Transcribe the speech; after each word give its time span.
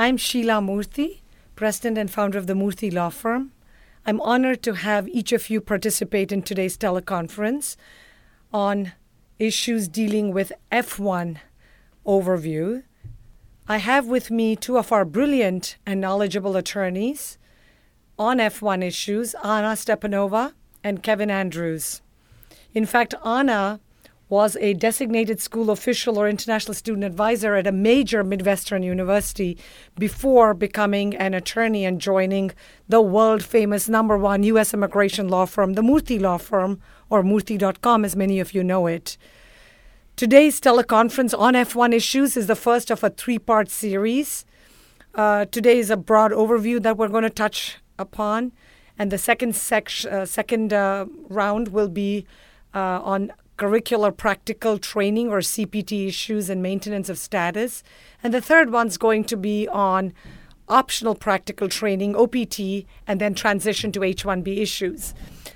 I'm 0.00 0.16
Sheila 0.16 0.62
Murthy, 0.62 1.20
President 1.56 1.98
and 1.98 2.10
founder 2.10 2.38
of 2.38 2.46
the 2.46 2.54
Murthy 2.54 2.90
Law 2.90 3.10
Firm. 3.10 3.52
I'm 4.06 4.18
honored 4.22 4.62
to 4.62 4.72
have 4.72 5.06
each 5.06 5.30
of 5.30 5.50
you 5.50 5.60
participate 5.60 6.32
in 6.32 6.40
today's 6.40 6.78
teleconference 6.78 7.76
on 8.50 8.92
issues 9.38 9.88
dealing 9.88 10.32
with 10.32 10.52
F1 10.72 11.36
overview. 12.06 12.82
I 13.68 13.76
have 13.76 14.06
with 14.06 14.30
me 14.30 14.56
two 14.56 14.78
of 14.78 14.90
our 14.90 15.04
brilliant 15.04 15.76
and 15.84 16.00
knowledgeable 16.00 16.56
attorneys 16.56 17.36
on 18.18 18.38
F1 18.38 18.82
issues, 18.82 19.34
Anna 19.44 19.74
Stepanova 19.74 20.54
and 20.82 21.02
Kevin 21.02 21.30
Andrews. 21.30 22.00
In 22.72 22.86
fact, 22.86 23.12
Anna 23.22 23.80
was 24.30 24.56
a 24.60 24.74
designated 24.74 25.40
school 25.40 25.70
official 25.70 26.16
or 26.16 26.28
international 26.28 26.72
student 26.72 27.02
advisor 27.04 27.56
at 27.56 27.66
a 27.66 27.72
major 27.72 28.22
Midwestern 28.22 28.84
university 28.84 29.58
before 29.98 30.54
becoming 30.54 31.16
an 31.16 31.34
attorney 31.34 31.84
and 31.84 32.00
joining 32.00 32.52
the 32.88 33.00
world 33.00 33.42
famous 33.42 33.88
number 33.88 34.16
one 34.16 34.44
U.S. 34.44 34.72
immigration 34.72 35.28
law 35.28 35.46
firm, 35.46 35.72
the 35.72 35.82
Murthy 35.82 36.20
Law 36.20 36.38
Firm, 36.38 36.80
or 37.10 37.24
Murthy.com, 37.24 38.04
as 38.04 38.14
many 38.14 38.38
of 38.38 38.54
you 38.54 38.62
know 38.62 38.86
it. 38.86 39.18
Today's 40.14 40.60
teleconference 40.60 41.36
on 41.36 41.54
F1 41.54 41.92
issues 41.92 42.36
is 42.36 42.46
the 42.46 42.54
first 42.54 42.92
of 42.92 43.02
a 43.02 43.10
three 43.10 43.38
part 43.38 43.68
series. 43.68 44.44
Uh, 45.12 45.44
today 45.46 45.78
is 45.78 45.90
a 45.90 45.96
broad 45.96 46.30
overview 46.30 46.80
that 46.80 46.96
we're 46.96 47.08
going 47.08 47.24
to 47.24 47.30
touch 47.30 47.78
upon, 47.98 48.52
and 48.96 49.10
the 49.10 49.18
second, 49.18 49.56
sec- 49.56 50.06
uh, 50.08 50.24
second 50.24 50.72
uh, 50.72 51.06
round 51.28 51.68
will 51.68 51.88
be 51.88 52.26
uh, 52.72 53.00
on 53.02 53.32
curricular 53.60 54.16
practical 54.16 54.78
training 54.78 55.28
or 55.28 55.40
CPT 55.40 56.08
issues 56.08 56.48
and 56.48 56.62
maintenance 56.62 57.10
of 57.10 57.18
status. 57.18 57.82
And 58.22 58.32
the 58.32 58.40
third 58.40 58.72
one's 58.72 58.96
going 58.96 59.24
to 59.24 59.36
be 59.36 59.68
on 59.68 60.14
optional 60.66 61.14
practical 61.14 61.68
training, 61.68 62.16
OPT, 62.16 62.86
and 63.06 63.20
then 63.20 63.34
transition 63.34 63.92
to 63.92 64.02
H 64.02 64.24
1B 64.24 64.58
issues. 64.58 65.12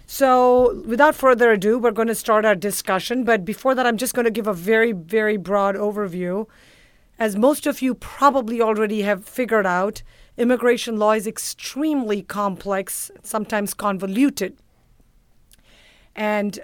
So, 0.06 0.82
without 0.86 1.14
further 1.14 1.52
ado, 1.52 1.78
we're 1.78 1.92
going 1.92 2.08
to 2.08 2.14
start 2.14 2.44
our 2.44 2.54
discussion. 2.54 3.24
But 3.24 3.42
before 3.44 3.74
that, 3.74 3.86
I'm 3.86 3.96
just 3.96 4.12
going 4.12 4.26
to 4.26 4.30
give 4.30 4.46
a 4.46 4.52
very, 4.52 4.92
very 4.92 5.38
broad 5.38 5.74
overview. 5.74 6.46
As 7.18 7.36
most 7.36 7.66
of 7.66 7.80
you 7.80 7.94
probably 7.94 8.60
already 8.60 9.02
have 9.02 9.24
figured 9.24 9.64
out, 9.64 10.02
immigration 10.36 10.98
law 10.98 11.12
is 11.12 11.26
extremely 11.26 12.20
complex, 12.20 13.10
sometimes 13.22 13.72
convoluted. 13.72 14.58
And 16.14 16.60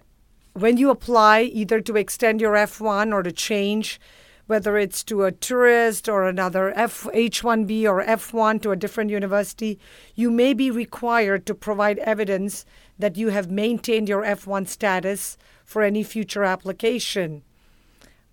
when 0.54 0.76
you 0.76 0.90
apply 0.90 1.42
either 1.42 1.80
to 1.80 1.96
extend 1.96 2.40
your 2.40 2.54
F1 2.54 3.12
or 3.12 3.22
to 3.22 3.32
change, 3.32 4.00
whether 4.46 4.76
it's 4.76 5.04
to 5.04 5.22
a 5.22 5.30
tourist 5.30 6.08
or 6.08 6.26
another 6.26 6.72
F 6.76 7.04
H1B 7.14 7.84
or 7.84 8.04
F1 8.04 8.60
to 8.62 8.72
a 8.72 8.76
different 8.76 9.10
university, 9.10 9.78
you 10.16 10.28
may 10.28 10.52
be 10.54 10.70
required 10.70 11.46
to 11.46 11.54
provide 11.54 11.98
evidence 11.98 12.64
that 12.98 13.16
you 13.16 13.28
have 13.28 13.50
maintained 13.50 14.08
your 14.08 14.22
F1 14.22 14.66
status 14.66 15.38
for 15.64 15.82
any 15.82 16.02
future 16.02 16.42
application. 16.42 17.42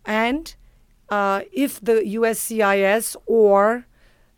And 0.05 0.55
uh, 1.09 1.41
if 1.53 1.79
the 1.79 2.01
USCIS 2.01 3.15
or 3.27 3.85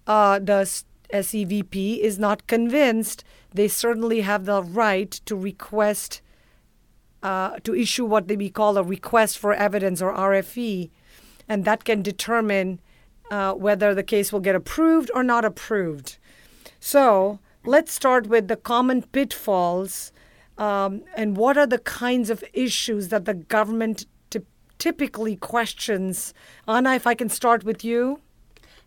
uh, 0.06 0.40
the 0.40 0.84
SEVP 1.14 2.00
is 2.00 2.20
not 2.20 2.46
convinced, 2.46 3.24
they 3.54 3.68
certainly 3.70 4.22
have 4.22 4.46
the 4.46 4.62
right 4.62 5.12
to 5.12 5.36
request 5.36 6.22
uh, 7.22 7.60
to 7.64 7.76
issue 7.76 8.06
what 8.06 8.28
we 8.28 8.50
call 8.50 8.78
a 8.78 8.84
request 8.84 9.38
for 9.38 9.54
evidence 9.54 10.02
or 10.02 10.14
RFE, 10.14 10.90
and 11.48 11.66
that 11.66 11.84
can 11.84 12.02
determine 12.02 12.80
uh, 13.32 13.54
whether 13.54 13.94
the 13.94 14.04
case 14.04 14.32
will 14.32 14.40
get 14.40 14.56
approved 14.56 15.12
or 15.14 15.24
not 15.24 15.46
approved. 15.46 16.18
So 16.80 17.40
let's 17.66 17.94
start 17.94 18.28
with 18.28 18.48
the 18.48 18.56
common 18.56 19.04
pitfalls 19.04 20.12
um, 20.58 21.04
and 21.16 21.38
what 21.38 21.58
are 21.58 21.68
the 21.68 21.80
kinds 21.80 22.30
of 22.30 22.44
issues 22.54 23.10
that 23.10 23.26
the 23.26 23.34
government 23.34 24.06
t- 24.30 24.42
typically 24.78 25.36
questions. 25.36 26.34
Anna, 26.68 26.96
if 26.96 27.08
I 27.08 27.16
can 27.16 27.30
start 27.30 27.64
with 27.64 27.84
you. 27.84 28.22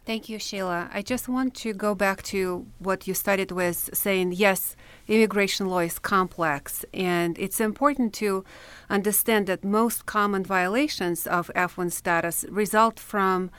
Thank 0.04 0.28
you, 0.28 0.40
Sheila. 0.40 0.90
I 0.92 1.00
just 1.00 1.28
want 1.28 1.54
to 1.62 1.72
go 1.72 1.94
back 1.94 2.24
to 2.24 2.66
what 2.80 3.06
you 3.06 3.14
started 3.14 3.52
with 3.52 3.88
saying 3.94 4.32
yes, 4.32 4.74
immigration 5.06 5.66
law 5.66 5.78
is 5.78 6.00
complex, 6.00 6.84
and 6.92 7.38
it's 7.38 7.60
important 7.60 8.12
to 8.14 8.44
understand 8.90 9.46
that 9.46 9.62
most 9.62 10.04
common 10.04 10.42
violations 10.44 11.24
of 11.28 11.52
F1 11.54 11.92
status 11.92 12.44
result 12.50 12.98
from 12.98 13.52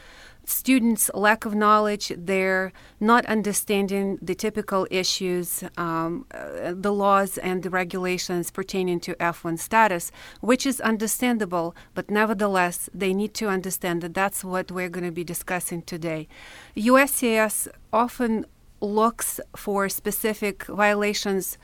students' 0.46 1.10
lack 1.14 1.46
of 1.46 1.56
knowledge, 1.56 2.12
their 2.18 2.72
not 3.00 3.26
understanding 3.26 4.18
the 4.22 4.36
typical 4.36 4.88
issues, 4.92 5.64
um, 5.78 6.26
uh, 6.34 6.74
the 6.74 6.92
laws 6.92 7.38
and 7.38 7.64
the 7.64 7.70
regulations 7.70 8.52
pertaining 8.52 9.00
to 9.02 9.16
F1 9.16 9.60
status, 9.60 10.12
which 10.42 10.66
is 10.66 10.82
understandable, 10.82 11.76
but 11.94 12.10
nevertheless, 12.10 12.90
they 12.94 13.14
need 13.14 13.34
to 13.36 13.48
understand 13.48 14.02
that 14.02 14.14
that's 14.14 14.44
what 14.44 14.72
we're 14.72 14.90
going 14.90 15.06
to 15.06 15.12
be 15.12 15.24
discussing 15.24 15.82
today. 15.82 16.28
USCIS 16.76 17.68
often 17.92 18.46
looks 18.82 19.40
for 19.56 19.88
specific 19.88 20.66
violations 20.66 21.58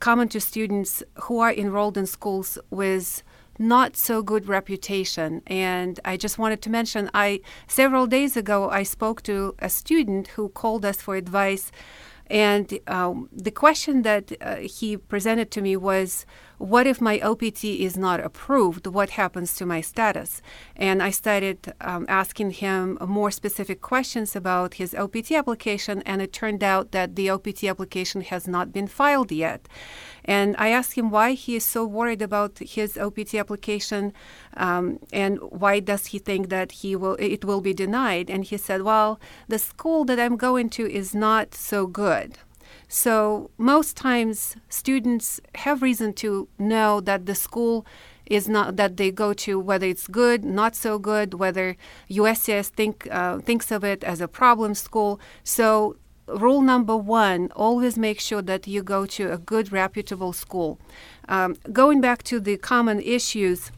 common 0.00 0.28
to 0.28 0.40
students 0.40 1.02
who 1.24 1.38
are 1.38 1.52
enrolled 1.52 1.96
in 1.96 2.06
schools 2.06 2.58
with 2.70 3.22
not 3.62 3.96
so 3.96 4.22
good 4.22 4.48
reputation. 4.48 5.42
And 5.46 5.98
I 6.04 6.16
just 6.16 6.38
wanted 6.38 6.60
to 6.62 6.70
mention, 6.70 7.10
I 7.14 7.40
several 7.66 8.06
days 8.06 8.36
ago 8.36 8.68
I 8.70 8.82
spoke 8.82 9.22
to 9.22 9.54
a 9.58 9.68
student 9.68 10.28
who 10.28 10.48
called 10.48 10.84
us 10.84 11.00
for 11.00 11.16
advice, 11.16 11.70
and 12.26 12.78
um, 12.86 13.28
the 13.32 13.50
question 13.50 14.02
that 14.02 14.32
uh, 14.40 14.56
he 14.56 14.96
presented 14.96 15.50
to 15.50 15.60
me 15.60 15.76
was 15.76 16.24
what 16.62 16.86
if 16.86 17.00
my 17.00 17.18
OPT 17.18 17.64
is 17.64 17.96
not 17.96 18.20
approved? 18.20 18.86
What 18.86 19.10
happens 19.10 19.56
to 19.56 19.66
my 19.66 19.80
status? 19.80 20.40
And 20.76 21.02
I 21.02 21.10
started 21.10 21.74
um, 21.80 22.06
asking 22.08 22.52
him 22.52 22.98
more 23.04 23.32
specific 23.32 23.80
questions 23.80 24.36
about 24.36 24.74
his 24.74 24.94
OPT 24.94 25.32
application, 25.32 26.02
and 26.02 26.22
it 26.22 26.32
turned 26.32 26.62
out 26.62 26.92
that 26.92 27.16
the 27.16 27.30
OPT 27.30 27.64
application 27.64 28.20
has 28.20 28.46
not 28.46 28.72
been 28.72 28.86
filed 28.86 29.32
yet. 29.32 29.66
And 30.24 30.54
I 30.56 30.68
asked 30.68 30.92
him 30.92 31.10
why 31.10 31.32
he 31.32 31.56
is 31.56 31.64
so 31.64 31.84
worried 31.84 32.22
about 32.22 32.60
his 32.60 32.96
OPT 32.96 33.34
application, 33.34 34.12
um, 34.56 35.00
and 35.12 35.40
why 35.40 35.80
does 35.80 36.06
he 36.06 36.20
think 36.20 36.48
that 36.50 36.70
he 36.70 36.94
will 36.94 37.16
it 37.18 37.44
will 37.44 37.60
be 37.60 37.74
denied? 37.74 38.30
And 38.30 38.44
he 38.44 38.56
said, 38.56 38.82
"Well, 38.82 39.18
the 39.48 39.58
school 39.58 40.04
that 40.04 40.20
I'm 40.20 40.36
going 40.36 40.70
to 40.70 40.88
is 40.88 41.12
not 41.12 41.56
so 41.56 41.88
good." 41.88 42.38
So 42.94 43.50
most 43.56 43.96
times 43.96 44.54
students 44.68 45.40
have 45.54 45.80
reason 45.80 46.12
to 46.24 46.46
know 46.58 47.00
that 47.00 47.24
the 47.24 47.34
school 47.34 47.86
is 48.26 48.50
not 48.50 48.76
that 48.76 48.98
they 48.98 49.10
go 49.10 49.32
to 49.32 49.58
whether 49.58 49.86
it's 49.86 50.06
good, 50.06 50.44
not 50.44 50.76
so 50.76 50.98
good, 50.98 51.32
whether 51.32 51.78
USCIS 52.10 52.68
think 52.68 53.08
uh, 53.10 53.38
thinks 53.38 53.70
of 53.70 53.82
it 53.82 54.04
as 54.04 54.20
a 54.20 54.28
problem 54.28 54.74
school. 54.74 55.18
So 55.42 55.96
rule 56.26 56.60
number 56.60 56.94
one: 56.94 57.50
always 57.56 57.96
make 57.96 58.20
sure 58.20 58.42
that 58.42 58.66
you 58.66 58.82
go 58.82 59.06
to 59.06 59.32
a 59.32 59.38
good, 59.38 59.72
reputable 59.72 60.34
school. 60.34 60.78
Um, 61.30 61.56
going 61.72 62.02
back 62.02 62.22
to 62.24 62.40
the 62.40 62.58
common 62.58 63.00
issues 63.00 63.72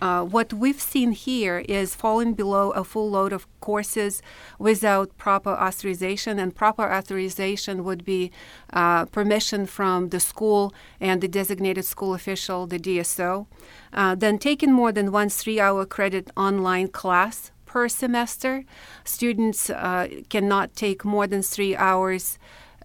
uh, 0.00 0.24
what 0.24 0.52
we've 0.52 0.80
seen 0.80 1.12
here 1.12 1.58
is 1.68 1.94
falling 1.94 2.34
below 2.34 2.70
a 2.70 2.84
full 2.84 3.10
load 3.10 3.32
of 3.32 3.46
courses 3.60 4.22
without 4.58 5.16
proper 5.16 5.50
authorization, 5.50 6.38
and 6.38 6.54
proper 6.54 6.92
authorization 6.92 7.84
would 7.84 8.04
be 8.04 8.30
uh, 8.72 9.04
permission 9.06 9.66
from 9.66 10.08
the 10.08 10.20
school 10.20 10.74
and 11.00 11.20
the 11.20 11.28
designated 11.28 11.84
school 11.84 12.14
official, 12.14 12.66
the 12.66 12.78
DSO. 12.78 13.46
Uh, 13.92 14.14
then 14.14 14.38
taking 14.38 14.72
more 14.72 14.92
than 14.92 15.12
one 15.12 15.28
three 15.28 15.60
hour 15.60 15.84
credit 15.84 16.30
online 16.36 16.88
class 16.88 17.52
per 17.66 17.88
semester. 17.88 18.64
Students 19.04 19.70
uh, 19.70 20.08
cannot 20.28 20.74
take 20.74 21.04
more 21.04 21.26
than 21.26 21.42
three 21.42 21.76
hours 21.76 22.38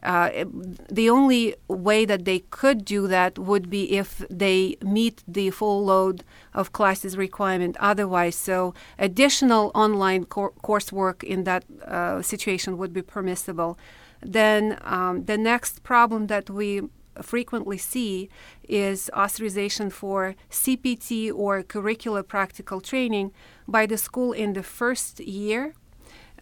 Uh, 0.06 0.46
the 0.92 1.10
only 1.10 1.56
way 1.68 2.06
that 2.06 2.25
they 2.25 2.40
could 2.52 2.86
do 2.86 3.07
that 3.07 3.40
would 3.40 3.69
be 3.69 3.98
if 3.98 4.24
they 4.30 4.78
meet 4.84 5.24
the 5.28 5.50
full 5.50 5.84
load 5.84 6.24
of 6.54 6.72
classes 6.72 7.18
requirement 7.18 7.75
otherwise. 7.80 8.36
So, 8.36 8.75
additional 9.00 9.72
online 9.74 10.25
cor- 10.25 10.54
coursework 10.63 11.24
in 11.24 11.44
that 11.46 11.66
uh, 11.88 12.22
situation 12.22 12.78
would 12.78 12.94
be 12.94 13.02
permissible. 13.02 13.80
Then, 14.22 14.78
um, 14.84 15.25
the 15.25 15.38
next 15.38 15.81
problem 15.81 16.28
that 16.28 16.50
we 16.50 16.81
frequently 17.22 17.78
see 17.78 18.30
is 18.68 19.10
authorization 19.16 19.90
for 19.90 20.36
CPT 20.52 21.34
or 21.34 21.63
curricular 21.63 22.28
practical 22.28 22.80
training 22.80 23.31
by 23.68 23.86
the 23.86 23.98
school 23.98 24.34
in 24.34 24.54
the 24.54 24.63
first 24.63 25.19
year 25.19 25.74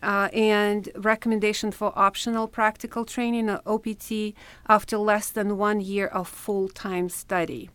uh, 0.04 0.30
and 0.34 0.90
recommendation 0.96 1.72
for 1.72 1.98
optional 1.98 2.48
practical 2.48 3.06
training 3.06 3.50
or 3.50 3.62
OPT 3.66 4.34
after 4.68 4.98
less 4.98 5.30
than 5.30 5.58
one 5.58 5.82
year 5.82 6.08
of 6.08 6.28
full 6.28 6.68
time 6.68 7.10
study. 7.10 7.70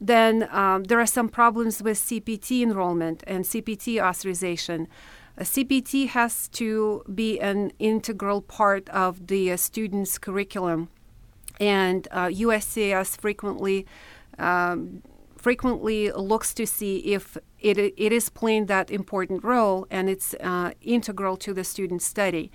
Then 0.00 0.48
um, 0.50 0.84
there 0.84 1.00
are 1.00 1.06
some 1.06 1.28
problems 1.28 1.82
with 1.82 1.98
CPT 1.98 2.62
enrollment 2.62 3.22
and 3.26 3.44
CPT 3.44 4.02
authorization. 4.02 4.88
A 5.36 5.42
CPT 5.42 6.08
has 6.08 6.48
to 6.50 7.02
be 7.12 7.40
an 7.40 7.72
integral 7.78 8.40
part 8.40 8.88
of 8.90 9.26
the 9.26 9.50
uh, 9.50 9.56
student's 9.56 10.16
curriculum, 10.18 10.88
and 11.58 12.06
uh, 12.10 12.26
USCIS 12.26 13.18
frequently 13.20 13.86
um, 14.38 15.02
frequently 15.44 16.10
looks 16.12 16.54
to 16.54 16.66
see 16.66 16.96
if 17.16 17.36
it, 17.60 17.76
it 17.76 18.12
is 18.18 18.30
playing 18.30 18.64
that 18.64 18.90
important 18.90 19.44
role 19.44 19.86
and 19.90 20.08
it's 20.08 20.32
uh, 20.40 20.70
integral 20.80 21.36
to 21.36 21.52
the 21.52 21.62
student 21.62 22.00
study. 22.00 22.50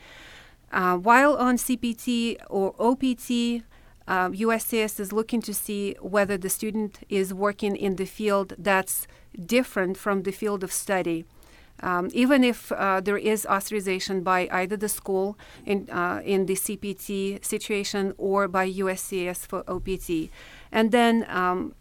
Uh, 0.72 0.96
while 0.98 1.36
on 1.38 1.56
CPT 1.56 2.38
or 2.50 2.74
OPT, 2.80 3.64
uh, 4.08 4.30
USCIS 4.30 5.00
is 5.00 5.14
looking 5.14 5.40
to 5.40 5.54
see 5.54 5.96
whether 6.02 6.36
the 6.36 6.50
student 6.50 6.94
is 7.10 7.32
working 7.32 7.76
in 7.76 7.96
the 7.98 8.06
field 8.06 8.56
that's 8.58 9.06
different 9.56 9.96
from 9.96 10.24
the 10.24 10.32
field 10.32 10.64
of 10.64 10.72
study. 10.72 11.26
Um, 11.82 12.10
even 12.12 12.44
if 12.44 12.72
uh, 12.72 13.02
there 13.02 13.20
is 13.20 13.46
authorization 13.46 14.22
by 14.24 14.50
either 14.52 14.76
the 14.76 14.90
school 14.90 15.38
in, 15.64 15.88
uh, 15.92 16.22
in 16.26 16.48
the 16.48 16.56
CPT 16.56 17.46
situation 17.46 18.14
or 18.18 18.48
by 18.48 18.68
USCIS 18.68 19.46
for 19.46 19.64
OPT. 19.68 20.32
And 20.72 20.92
then 20.92 21.26
um, 21.30 21.76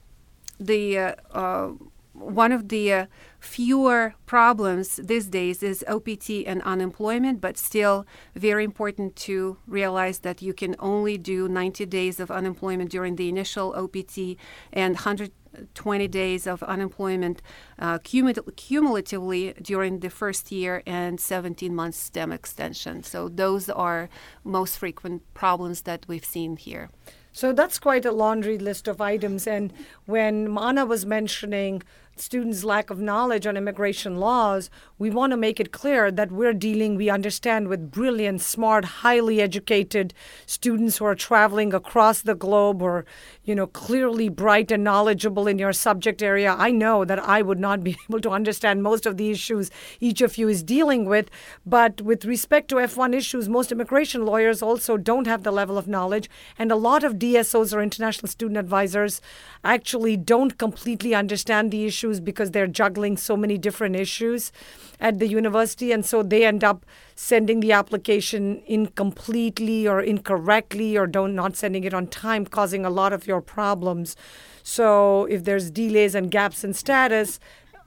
the 0.58 0.98
uh, 0.98 1.14
uh, 1.32 1.72
one 2.18 2.52
of 2.52 2.68
the 2.68 2.92
uh, 2.92 3.06
fewer 3.38 4.14
problems 4.26 4.96
these 4.96 5.26
days 5.26 5.62
is 5.62 5.84
OPT 5.88 6.30
and 6.46 6.62
unemployment, 6.62 7.40
but 7.40 7.56
still 7.56 8.06
very 8.34 8.64
important 8.64 9.14
to 9.16 9.56
realize 9.66 10.20
that 10.20 10.42
you 10.42 10.52
can 10.52 10.74
only 10.78 11.16
do 11.16 11.48
90 11.48 11.86
days 11.86 12.20
of 12.20 12.30
unemployment 12.30 12.90
during 12.90 13.16
the 13.16 13.28
initial 13.28 13.72
OPT 13.74 14.36
and 14.72 14.94
120 14.94 16.08
days 16.08 16.46
of 16.46 16.62
unemployment 16.64 17.40
uh, 17.78 17.98
cumulatively 17.98 19.54
during 19.62 20.00
the 20.00 20.10
first 20.10 20.50
year 20.50 20.82
and 20.86 21.20
17 21.20 21.74
months 21.74 21.98
STEM 21.98 22.32
extension. 22.32 23.02
So 23.02 23.28
those 23.28 23.68
are 23.68 24.08
most 24.44 24.78
frequent 24.78 25.22
problems 25.34 25.82
that 25.82 26.04
we've 26.08 26.24
seen 26.24 26.56
here. 26.56 26.90
So 27.32 27.52
that's 27.52 27.78
quite 27.78 28.04
a 28.04 28.12
laundry 28.12 28.58
list 28.58 28.88
of 28.88 29.00
items. 29.00 29.46
And 29.46 29.72
when 30.06 30.56
Anna 30.58 30.86
was 30.86 31.06
mentioning 31.06 31.82
students' 32.16 32.64
lack 32.64 32.90
of 32.90 32.98
knowledge 32.98 33.46
on 33.46 33.56
immigration 33.56 34.18
laws, 34.18 34.70
we 34.98 35.08
want 35.10 35.30
to 35.30 35.36
make 35.36 35.60
it 35.60 35.72
clear 35.72 36.10
that 36.10 36.32
we're 36.32 36.52
dealing, 36.52 36.96
we 36.96 37.08
understand, 37.08 37.68
with 37.68 37.90
brilliant, 37.90 38.40
smart, 38.40 38.84
highly 38.84 39.40
educated 39.40 40.12
students 40.46 40.98
who 40.98 41.04
are 41.04 41.14
traveling 41.14 41.72
across 41.72 42.22
the 42.22 42.34
globe 42.34 42.82
or, 42.82 43.04
you 43.48 43.54
know, 43.54 43.66
clearly 43.66 44.28
bright 44.28 44.70
and 44.70 44.84
knowledgeable 44.84 45.46
in 45.48 45.58
your 45.58 45.72
subject 45.72 46.22
area. 46.22 46.54
I 46.58 46.70
know 46.70 47.06
that 47.06 47.18
I 47.18 47.40
would 47.40 47.58
not 47.58 47.82
be 47.82 47.96
able 48.08 48.20
to 48.20 48.30
understand 48.30 48.82
most 48.82 49.06
of 49.06 49.16
the 49.16 49.30
issues 49.30 49.70
each 50.00 50.20
of 50.20 50.36
you 50.36 50.48
is 50.48 50.62
dealing 50.62 51.06
with. 51.06 51.30
But 51.64 52.02
with 52.02 52.26
respect 52.26 52.68
to 52.68 52.76
F1 52.76 53.14
issues, 53.14 53.48
most 53.48 53.72
immigration 53.72 54.26
lawyers 54.26 54.60
also 54.60 54.98
don't 54.98 55.26
have 55.26 55.44
the 55.44 55.50
level 55.50 55.78
of 55.78 55.88
knowledge. 55.88 56.28
And 56.58 56.70
a 56.70 56.76
lot 56.76 57.02
of 57.02 57.14
DSOs 57.14 57.74
or 57.74 57.80
international 57.80 58.28
student 58.28 58.58
advisors 58.58 59.22
actually 59.64 60.18
don't 60.18 60.58
completely 60.58 61.14
understand 61.14 61.70
the 61.70 61.86
issues 61.86 62.20
because 62.20 62.50
they're 62.50 62.66
juggling 62.66 63.16
so 63.16 63.34
many 63.34 63.56
different 63.56 63.96
issues 63.96 64.52
at 65.00 65.18
the 65.18 65.28
university, 65.28 65.92
and 65.92 66.04
so 66.04 66.22
they 66.22 66.44
end 66.44 66.64
up 66.64 66.84
sending 67.20 67.58
the 67.58 67.72
application 67.72 68.62
incompletely 68.64 69.88
or 69.88 70.00
incorrectly 70.00 70.96
or 70.96 71.04
don't 71.04 71.34
not 71.34 71.56
sending 71.56 71.82
it 71.82 71.92
on 71.92 72.06
time, 72.06 72.46
causing 72.46 72.84
a 72.84 72.90
lot 72.90 73.12
of 73.12 73.26
your 73.26 73.40
problems. 73.40 74.14
So 74.62 75.24
if 75.24 75.42
there's 75.42 75.72
delays 75.72 76.14
and 76.14 76.30
gaps 76.30 76.62
in 76.62 76.74
status, 76.74 77.40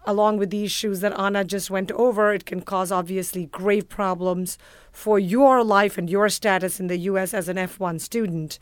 along 0.06 0.38
with 0.38 0.50
the 0.50 0.66
issues 0.66 1.00
that 1.00 1.18
Anna 1.18 1.46
just 1.46 1.72
went 1.72 1.94
over, 1.94 2.34
it 2.34 2.46
can 2.46 2.60
cause 2.60 2.92
obviously 2.92 3.46
grave 3.46 3.88
problems 3.88 4.58
for 4.92 5.18
your 5.18 5.64
life 5.64 5.98
and 5.98 6.10
your 6.10 6.28
status 6.28 6.82
in 6.82 6.88
the 6.88 6.98
US 6.98 7.34
as 7.34 7.48
an 7.48 7.56
F1 7.56 8.02
student. 8.02 8.60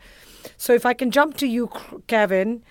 So, 0.56 0.72
if 0.72 0.86
I 0.86 0.94
can 0.94 1.10
jump 1.10 1.36
to 1.38 1.48
you, 1.48 1.68
Kevin, 2.06 2.62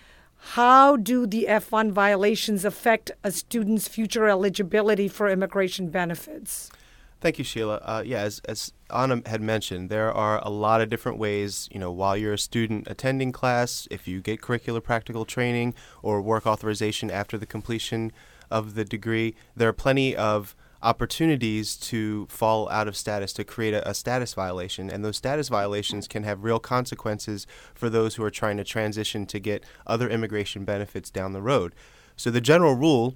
how 0.54 0.95
do 0.95 1.28
the 1.28 1.48
F1 1.50 1.92
violations 1.92 2.63
affect 2.63 3.12
a 3.25 3.31
student's 3.31 3.90
future 3.90 4.30
eligibility 4.30 5.10
for 5.10 5.28
immigration 5.28 5.90
benefits? 5.90 6.72
Thank 7.21 7.38
you, 7.38 7.44
Sheila. 7.44 7.81
Uh, 7.83 8.01
yeah, 8.06 8.21
as, 8.21 8.39
as 8.45 8.71
Anna 8.89 9.21
had 9.25 9.42
mentioned, 9.42 9.89
there 9.89 10.12
are 10.12 10.42
a 10.42 10.50
lot 10.50 10.80
of 10.80 10.89
different 10.89 11.18
ways, 11.18 11.68
you 11.69 11.77
know, 11.77 11.92
while 11.92 12.16
you're 12.16 12.33
a 12.33 12.38
student 12.38 12.88
attending 12.88 13.33
class, 13.33 13.89
if 13.92 14.07
you 14.07 14.21
get 14.21 14.39
curricular 14.39 14.81
practical 14.81 15.25
training 15.25 15.74
or 16.01 16.21
work 16.21 16.48
authorization 16.48 17.12
after 17.12 17.38
the 17.38 17.45
completion 17.45 18.13
of 18.50 18.75
the 18.75 18.86
degree, 18.86 19.36
there 19.54 19.68
are 19.68 19.74
plenty 19.74 20.16
of 20.16 20.56
opportunities 20.81 21.75
to 21.75 22.25
fall 22.27 22.69
out 22.69 22.88
of 22.88 22.95
status 22.95 23.33
to 23.33 23.44
create 23.44 23.74
a, 23.74 23.89
a, 23.89 23.94
status 23.94 24.33
violation 24.33 24.89
and 24.89 25.04
those 25.04 25.18
status 25.18 25.50
violations 25.50 26.07
can 26.07 26.24
have 26.24 26.45
real 26.45 26.57
consequences 26.57 27.45
for 27.75 27.89
those 27.89 28.16
who 28.16 28.24
are 28.24 28.30
trying 28.30 28.56
to 28.56 28.63
transition 28.63 29.25
to 29.25 29.39
get 29.39 29.66
other 29.86 30.10
immigration 30.10 30.63
benefits 30.63 31.10
down 31.10 31.33
the 31.33 31.42
road 31.42 31.75
so 32.16 32.31
the 32.31 32.39
general 32.39 32.75
rule 32.75 33.16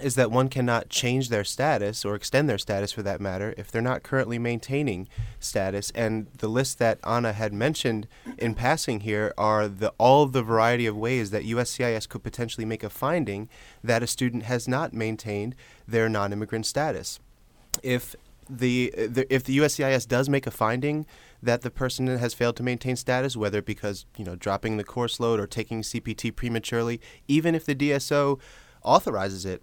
is 0.00 0.14
that 0.14 0.30
one 0.30 0.48
cannot 0.48 0.88
change 0.88 1.28
their 1.28 1.44
status 1.44 2.04
or 2.04 2.14
extend 2.14 2.48
their 2.48 2.58
status 2.58 2.92
for 2.92 3.02
that 3.02 3.20
matter 3.20 3.54
if 3.56 3.70
they're 3.70 3.82
not 3.82 4.02
currently 4.02 4.38
maintaining 4.38 5.08
status. 5.40 5.90
And 5.94 6.26
the 6.38 6.48
list 6.48 6.78
that 6.78 6.98
Anna 7.04 7.32
had 7.32 7.52
mentioned 7.52 8.06
in 8.38 8.54
passing 8.54 9.00
here 9.00 9.32
are 9.36 9.68
the 9.68 9.92
all 9.98 10.26
the 10.26 10.42
variety 10.42 10.86
of 10.86 10.96
ways 10.96 11.30
that 11.30 11.44
USCIS 11.44 12.08
could 12.08 12.22
potentially 12.22 12.64
make 12.64 12.82
a 12.82 12.90
finding 12.90 13.48
that 13.82 14.02
a 14.02 14.06
student 14.06 14.44
has 14.44 14.66
not 14.68 14.92
maintained 14.92 15.54
their 15.86 16.08
non-immigrant 16.08 16.66
status. 16.66 17.20
If 17.82 18.16
the, 18.48 18.92
the 18.96 19.26
if 19.32 19.44
the 19.44 19.58
USCIS 19.58 20.06
does 20.06 20.28
make 20.28 20.46
a 20.46 20.50
finding 20.50 21.06
that 21.42 21.62
the 21.62 21.70
person 21.70 22.06
has 22.06 22.34
failed 22.34 22.56
to 22.56 22.62
maintain 22.62 22.96
status, 22.96 23.36
whether 23.36 23.60
because 23.60 24.06
you 24.16 24.24
know 24.24 24.36
dropping 24.36 24.76
the 24.76 24.84
course 24.84 25.18
load 25.18 25.40
or 25.40 25.46
taking 25.46 25.82
CPT 25.82 26.34
prematurely, 26.34 27.00
even 27.28 27.54
if 27.54 27.64
the 27.64 27.74
DSO 27.74 28.40
authorizes 28.82 29.44
it, 29.44 29.62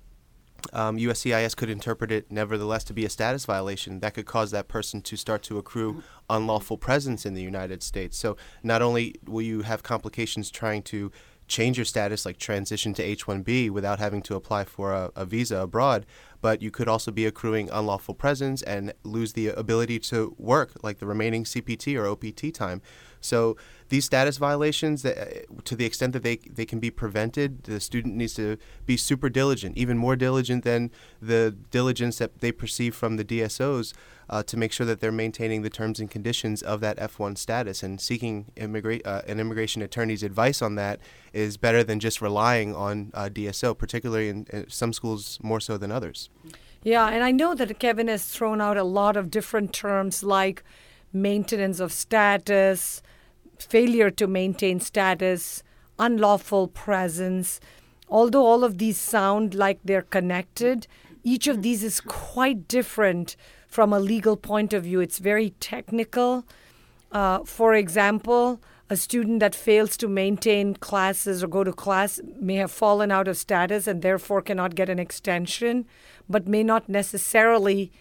um, 0.71 0.97
USCIS 0.97 1.55
could 1.55 1.69
interpret 1.69 2.11
it 2.11 2.31
nevertheless 2.31 2.83
to 2.85 2.93
be 2.93 3.05
a 3.05 3.09
status 3.09 3.45
violation 3.45 3.99
that 3.99 4.13
could 4.13 4.25
cause 4.25 4.51
that 4.51 4.67
person 4.67 5.01
to 5.01 5.17
start 5.17 5.43
to 5.43 5.57
accrue 5.57 6.03
unlawful 6.29 6.77
presence 6.77 7.25
in 7.25 7.33
the 7.33 7.41
United 7.41 7.83
States. 7.83 8.17
So 8.17 8.37
not 8.63 8.81
only 8.81 9.15
will 9.25 9.41
you 9.41 9.63
have 9.63 9.83
complications 9.83 10.49
trying 10.49 10.83
to 10.83 11.11
change 11.47 11.77
your 11.77 11.85
status, 11.85 12.25
like 12.25 12.37
transition 12.37 12.93
to 12.93 13.03
H 13.03 13.25
1B 13.25 13.69
without 13.69 13.99
having 13.99 14.21
to 14.23 14.35
apply 14.35 14.63
for 14.63 14.93
a, 14.93 15.11
a, 15.15 15.25
visa 15.25 15.57
abroad, 15.57 16.05
but 16.41 16.61
you 16.61 16.71
could 16.71 16.87
also 16.87 17.11
be 17.11 17.25
accruing 17.25 17.69
unlawful 17.69 18.13
presence 18.13 18.61
and 18.61 18.93
lose 19.03 19.33
the 19.33 19.49
ability 19.49 19.99
to 19.99 20.35
work, 20.37 20.71
like 20.81 20.99
the 20.99 21.05
remaining 21.05 21.43
CPT 21.43 21.99
or 21.99 22.07
OPT 22.07 22.53
time. 22.53 22.81
So 23.19 23.55
these 23.93 24.05
status 24.05 24.37
violations, 24.37 25.03
that, 25.03 25.19
uh, 25.19 25.61
to 25.65 25.75
the 25.75 25.85
extent 25.85 26.13
that 26.13 26.23
they, 26.23 26.37
they 26.37 26.65
can 26.65 26.79
be 26.79 26.89
prevented, 26.89 27.61
the 27.65 27.79
student 27.79 28.15
needs 28.15 28.33
to 28.33 28.57
be 28.87 28.97
super 28.97 29.29
diligent, 29.29 29.77
even 29.77 29.99
more 29.99 30.15
diligent 30.15 30.63
than 30.63 30.89
the 31.21 31.55
diligence 31.69 32.17
that 32.17 32.39
they 32.39 32.51
perceive 32.51 32.95
from 32.95 33.17
the 33.17 33.23
DSOs 33.23 33.93
uh, 34.31 34.41
to 34.41 34.57
make 34.57 34.71
sure 34.71 34.87
that 34.87 34.99
they're 34.99 35.11
maintaining 35.11 35.61
the 35.61 35.69
terms 35.69 35.99
and 35.99 36.09
conditions 36.09 36.63
of 36.63 36.81
that 36.81 36.97
F1 36.97 37.37
status. 37.37 37.83
And 37.83 38.01
seeking 38.01 38.47
immigra- 38.57 39.05
uh, 39.05 39.21
an 39.27 39.39
immigration 39.39 39.83
attorney's 39.83 40.23
advice 40.23 40.63
on 40.63 40.73
that 40.73 40.99
is 41.31 41.57
better 41.57 41.83
than 41.83 41.99
just 41.99 42.19
relying 42.19 42.75
on 42.75 43.11
uh, 43.13 43.29
DSO, 43.31 43.77
particularly 43.77 44.27
in, 44.27 44.47
in 44.49 44.67
some 44.71 44.91
schools 44.91 45.37
more 45.43 45.59
so 45.59 45.77
than 45.77 45.91
others. 45.91 46.31
Yeah, 46.81 47.09
and 47.09 47.23
I 47.23 47.29
know 47.29 47.53
that 47.53 47.77
Kevin 47.77 48.07
has 48.07 48.25
thrown 48.25 48.59
out 48.59 48.75
a 48.75 48.83
lot 48.83 49.15
of 49.17 49.29
different 49.29 49.71
terms 49.71 50.23
like 50.23 50.63
maintenance 51.13 51.79
of 51.79 51.91
status, 51.91 53.03
failure 53.63 54.11
to 54.11 54.27
maintain 54.27 54.79
status, 54.79 55.63
unlawful 55.97 56.67
presence. 56.67 57.59
Although 58.09 58.45
all 58.45 58.63
of 58.63 58.77
these 58.77 58.97
sound 58.97 59.55
like 59.55 59.79
they're 59.83 60.01
connected, 60.01 60.87
each 61.23 61.47
of 61.47 61.61
these 61.61 61.83
is 61.83 62.01
quite 62.01 62.67
different 62.67 63.35
from 63.67 63.93
a 63.93 63.99
legal 63.99 64.37
point 64.37 64.73
of 64.73 64.83
view. 64.83 64.99
It's 64.99 65.19
very 65.19 65.51
technical. 65.59 66.45
Uh, 67.11 67.43
for 67.43 67.73
example, 67.73 68.61
a 68.89 68.97
student 68.97 69.39
that 69.39 69.55
fails 69.55 69.97
to 69.97 70.07
maintain 70.07 70.75
classes 70.75 71.43
or 71.43 71.47
go 71.47 71.63
to 71.63 71.73
class 71.73 72.19
may 72.39 72.55
have 72.55 72.71
fallen 72.71 73.11
out 73.11 73.27
of 73.27 73.37
status 73.37 73.87
and 73.87 74.01
therefore 74.01 74.41
cannot 74.41 74.75
get 74.75 74.89
an 74.89 74.99
extension, 74.99 75.85
but 76.29 76.47
may 76.47 76.63
not 76.63 76.89
necessarily 76.89 77.91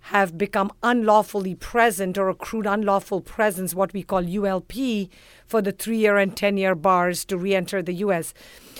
have 0.00 0.38
become 0.38 0.72
unlawfully 0.82 1.54
present 1.54 2.18
or 2.18 2.28
accrued 2.28 2.66
unlawful 2.66 3.20
presence, 3.20 3.74
what 3.74 3.92
we 3.92 4.02
call 4.02 4.22
ULP, 4.22 5.08
for 5.46 5.62
the 5.62 5.72
three 5.72 5.98
year 5.98 6.16
and 6.16 6.36
10 6.36 6.56
year 6.56 6.74
bars 6.74 7.24
to 7.26 7.36
re 7.36 7.54
enter 7.54 7.82
the 7.82 7.94
US. 7.94 8.34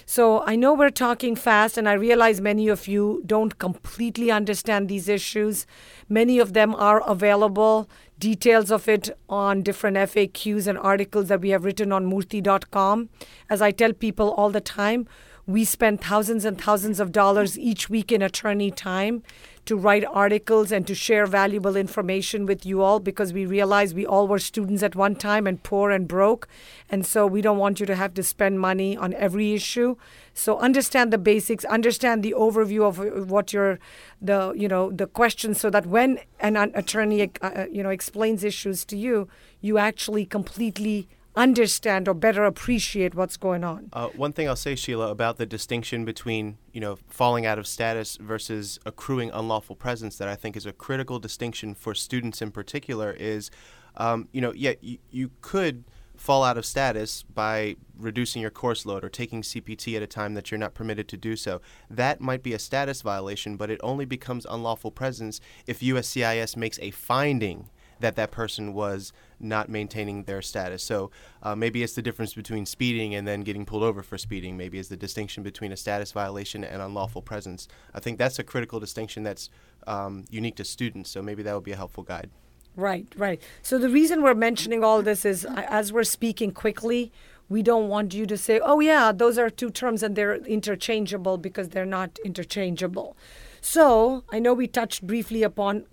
So 0.06 0.42
I 0.44 0.56
know 0.56 0.74
we're 0.74 0.90
talking 0.90 1.36
fast, 1.36 1.78
and 1.78 1.88
I 1.88 1.92
realize 1.92 2.40
many 2.40 2.68
of 2.68 2.88
you 2.88 3.22
don't 3.24 3.58
completely 3.58 4.30
understand 4.30 4.88
these 4.88 5.08
issues. 5.08 5.66
Many 6.08 6.38
of 6.38 6.52
them 6.52 6.74
are 6.74 7.08
available, 7.08 7.88
details 8.18 8.70
of 8.70 8.88
it 8.88 9.10
on 9.28 9.62
different 9.62 9.96
FAQs 9.96 10.66
and 10.66 10.78
articles 10.78 11.28
that 11.28 11.40
we 11.40 11.50
have 11.50 11.64
written 11.64 11.92
on 11.92 12.10
murthy.com. 12.10 13.08
As 13.48 13.62
I 13.62 13.70
tell 13.70 13.92
people 13.92 14.32
all 14.32 14.50
the 14.50 14.60
time, 14.60 15.06
we 15.46 15.64
spend 15.64 16.00
thousands 16.00 16.44
and 16.44 16.60
thousands 16.60 17.00
of 17.00 17.12
dollars 17.12 17.58
each 17.58 17.88
week 17.88 18.12
in 18.12 18.22
attorney 18.22 18.70
time 18.70 19.22
to 19.66 19.76
write 19.76 20.04
articles 20.04 20.72
and 20.72 20.86
to 20.86 20.94
share 20.94 21.26
valuable 21.26 21.76
information 21.76 22.46
with 22.46 22.64
you 22.64 22.82
all 22.82 22.98
because 22.98 23.32
we 23.32 23.46
realize 23.46 23.94
we 23.94 24.06
all 24.06 24.26
were 24.26 24.38
students 24.38 24.82
at 24.82 24.96
one 24.96 25.14
time 25.14 25.46
and 25.46 25.62
poor 25.62 25.90
and 25.90 26.08
broke. 26.08 26.48
And 26.88 27.06
so 27.06 27.26
we 27.26 27.42
don't 27.42 27.58
want 27.58 27.78
you 27.78 27.86
to 27.86 27.94
have 27.94 28.14
to 28.14 28.22
spend 28.22 28.58
money 28.58 28.96
on 28.96 29.14
every 29.14 29.52
issue. 29.52 29.96
So 30.34 30.58
understand 30.58 31.12
the 31.12 31.18
basics, 31.18 31.64
understand 31.66 32.22
the 32.22 32.34
overview 32.36 32.82
of 32.84 33.30
what 33.30 33.52
your 33.52 33.78
the 34.20 34.52
you 34.56 34.68
know 34.68 34.90
the 34.90 35.06
questions 35.06 35.60
so 35.60 35.70
that 35.70 35.86
when 35.86 36.18
an 36.40 36.56
attorney 36.56 37.30
uh, 37.42 37.66
you 37.70 37.82
know 37.82 37.90
explains 37.90 38.44
issues 38.44 38.84
to 38.86 38.96
you, 38.96 39.28
you 39.60 39.78
actually 39.78 40.24
completely 40.24 41.08
understand 41.36 42.08
or 42.08 42.14
better 42.14 42.44
appreciate 42.44 43.14
what's 43.14 43.36
going 43.36 43.64
on. 43.64 43.88
Uh, 43.92 44.08
one 44.08 44.32
thing 44.32 44.48
I'll 44.48 44.56
say, 44.56 44.74
Sheila, 44.74 45.10
about 45.10 45.36
the 45.36 45.46
distinction 45.46 46.04
between 46.04 46.58
you 46.72 46.80
know 46.80 46.98
falling 47.08 47.46
out 47.46 47.58
of 47.58 47.66
status 47.66 48.16
versus 48.16 48.78
accruing 48.84 49.30
unlawful 49.30 49.76
presence 49.76 50.16
that 50.18 50.28
I 50.28 50.36
think 50.36 50.56
is 50.56 50.66
a 50.66 50.72
critical 50.72 51.18
distinction 51.18 51.74
for 51.74 51.94
students 51.94 52.42
in 52.42 52.50
particular 52.50 53.12
is, 53.12 53.50
um, 53.96 54.28
you 54.32 54.40
know, 54.40 54.52
yeah, 54.54 54.72
you, 54.80 54.98
you 55.10 55.30
could 55.40 55.84
fall 56.20 56.44
out 56.44 56.58
of 56.58 56.66
status 56.66 57.22
by 57.22 57.74
reducing 57.96 58.42
your 58.42 58.50
course 58.50 58.84
load 58.84 59.02
or 59.02 59.08
taking 59.08 59.40
CPT 59.40 59.96
at 59.96 60.02
a 60.02 60.06
time 60.06 60.34
that 60.34 60.50
you're 60.50 60.58
not 60.58 60.74
permitted 60.74 61.08
to 61.08 61.16
do 61.16 61.34
so. 61.34 61.62
That 61.88 62.20
might 62.20 62.42
be 62.42 62.52
a 62.52 62.58
status 62.58 63.00
violation, 63.00 63.56
but 63.56 63.70
it 63.70 63.80
only 63.82 64.04
becomes 64.04 64.44
unlawful 64.44 64.90
presence 64.90 65.40
if 65.66 65.80
USCIS 65.80 66.58
makes 66.58 66.78
a 66.80 66.90
finding 66.90 67.70
that 68.00 68.16
that 68.16 68.30
person 68.30 68.72
was 68.72 69.12
not 69.38 69.68
maintaining 69.68 70.24
their 70.24 70.42
status. 70.42 70.82
So 70.82 71.10
uh, 71.42 71.54
maybe 71.54 71.82
it's 71.82 71.94
the 71.94 72.02
difference 72.02 72.34
between 72.34 72.66
speeding 72.66 73.14
and 73.14 73.26
then 73.26 73.42
getting 73.42 73.64
pulled 73.64 73.82
over 73.82 74.02
for 74.02 74.18
speeding. 74.18 74.56
Maybe 74.56 74.78
it's 74.78 74.88
the 74.88 74.96
distinction 74.96 75.42
between 75.42 75.72
a 75.72 75.76
status 75.76 76.12
violation 76.12 76.64
and 76.64 76.82
unlawful 76.82 77.22
presence. 77.22 77.68
I 77.94 78.00
think 78.00 78.18
that's 78.18 78.38
a 78.38 78.44
critical 78.44 78.80
distinction 78.80 79.22
that's 79.22 79.50
um, 79.86 80.24
unique 80.30 80.56
to 80.56 80.64
students. 80.64 81.10
So 81.10 81.22
maybe 81.22 81.42
that 81.42 81.54
would 81.54 81.64
be 81.64 81.72
a 81.72 81.76
helpful 81.76 82.04
guide. 82.04 82.30
Right, 82.76 83.06
right. 83.16 83.42
So 83.62 83.78
the 83.78 83.88
reason 83.88 84.22
we're 84.22 84.34
mentioning 84.34 84.84
all 84.84 85.02
this 85.02 85.24
is 85.24 85.44
as 85.44 85.92
we're 85.92 86.04
speaking 86.04 86.52
quickly, 86.52 87.12
we 87.48 87.62
don't 87.62 87.88
want 87.88 88.14
you 88.14 88.26
to 88.26 88.36
say, 88.36 88.60
oh, 88.60 88.78
yeah, 88.78 89.10
those 89.10 89.36
are 89.36 89.50
two 89.50 89.70
terms 89.70 90.04
and 90.04 90.14
they're 90.14 90.36
interchangeable 90.36 91.36
because 91.36 91.70
they're 91.70 91.84
not 91.84 92.18
interchangeable. 92.24 93.16
So 93.60 94.24
I 94.30 94.38
know 94.38 94.54
we 94.54 94.68
touched 94.68 95.06
briefly 95.06 95.42
upon 95.42 95.86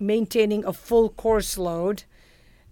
maintaining 0.00 0.64
a 0.64 0.72
full 0.72 1.10
course 1.10 1.58
load 1.58 2.04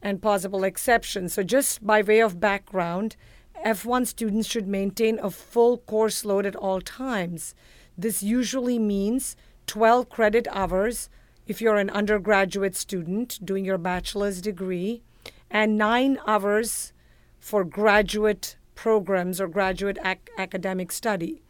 and 0.02 0.22
possible 0.22 0.64
exceptions. 0.64 1.34
So, 1.34 1.42
just 1.42 1.86
by 1.86 2.02
way 2.02 2.20
of 2.20 2.40
background, 2.40 3.16
F1 3.64 4.06
students 4.06 4.48
should 4.48 4.68
maintain 4.68 5.18
a 5.18 5.30
full 5.30 5.78
course 5.78 6.24
load 6.24 6.46
at 6.46 6.56
all 6.56 6.80
times. 6.80 7.54
This 7.96 8.22
usually 8.22 8.78
means 8.78 9.36
12 9.66 10.08
credit 10.08 10.46
hours 10.50 11.10
if 11.46 11.60
you're 11.60 11.76
an 11.76 11.90
undergraduate 11.90 12.76
student 12.76 13.44
doing 13.44 13.64
your 13.64 13.78
bachelor's 13.78 14.42
degree, 14.42 15.02
and 15.50 15.78
nine 15.78 16.18
hours 16.26 16.92
for 17.40 17.64
graduate 17.64 18.56
programs 18.74 19.40
or 19.40 19.48
graduate 19.48 19.98
ac- 20.04 20.20
academic 20.36 20.92
study. 20.92 21.42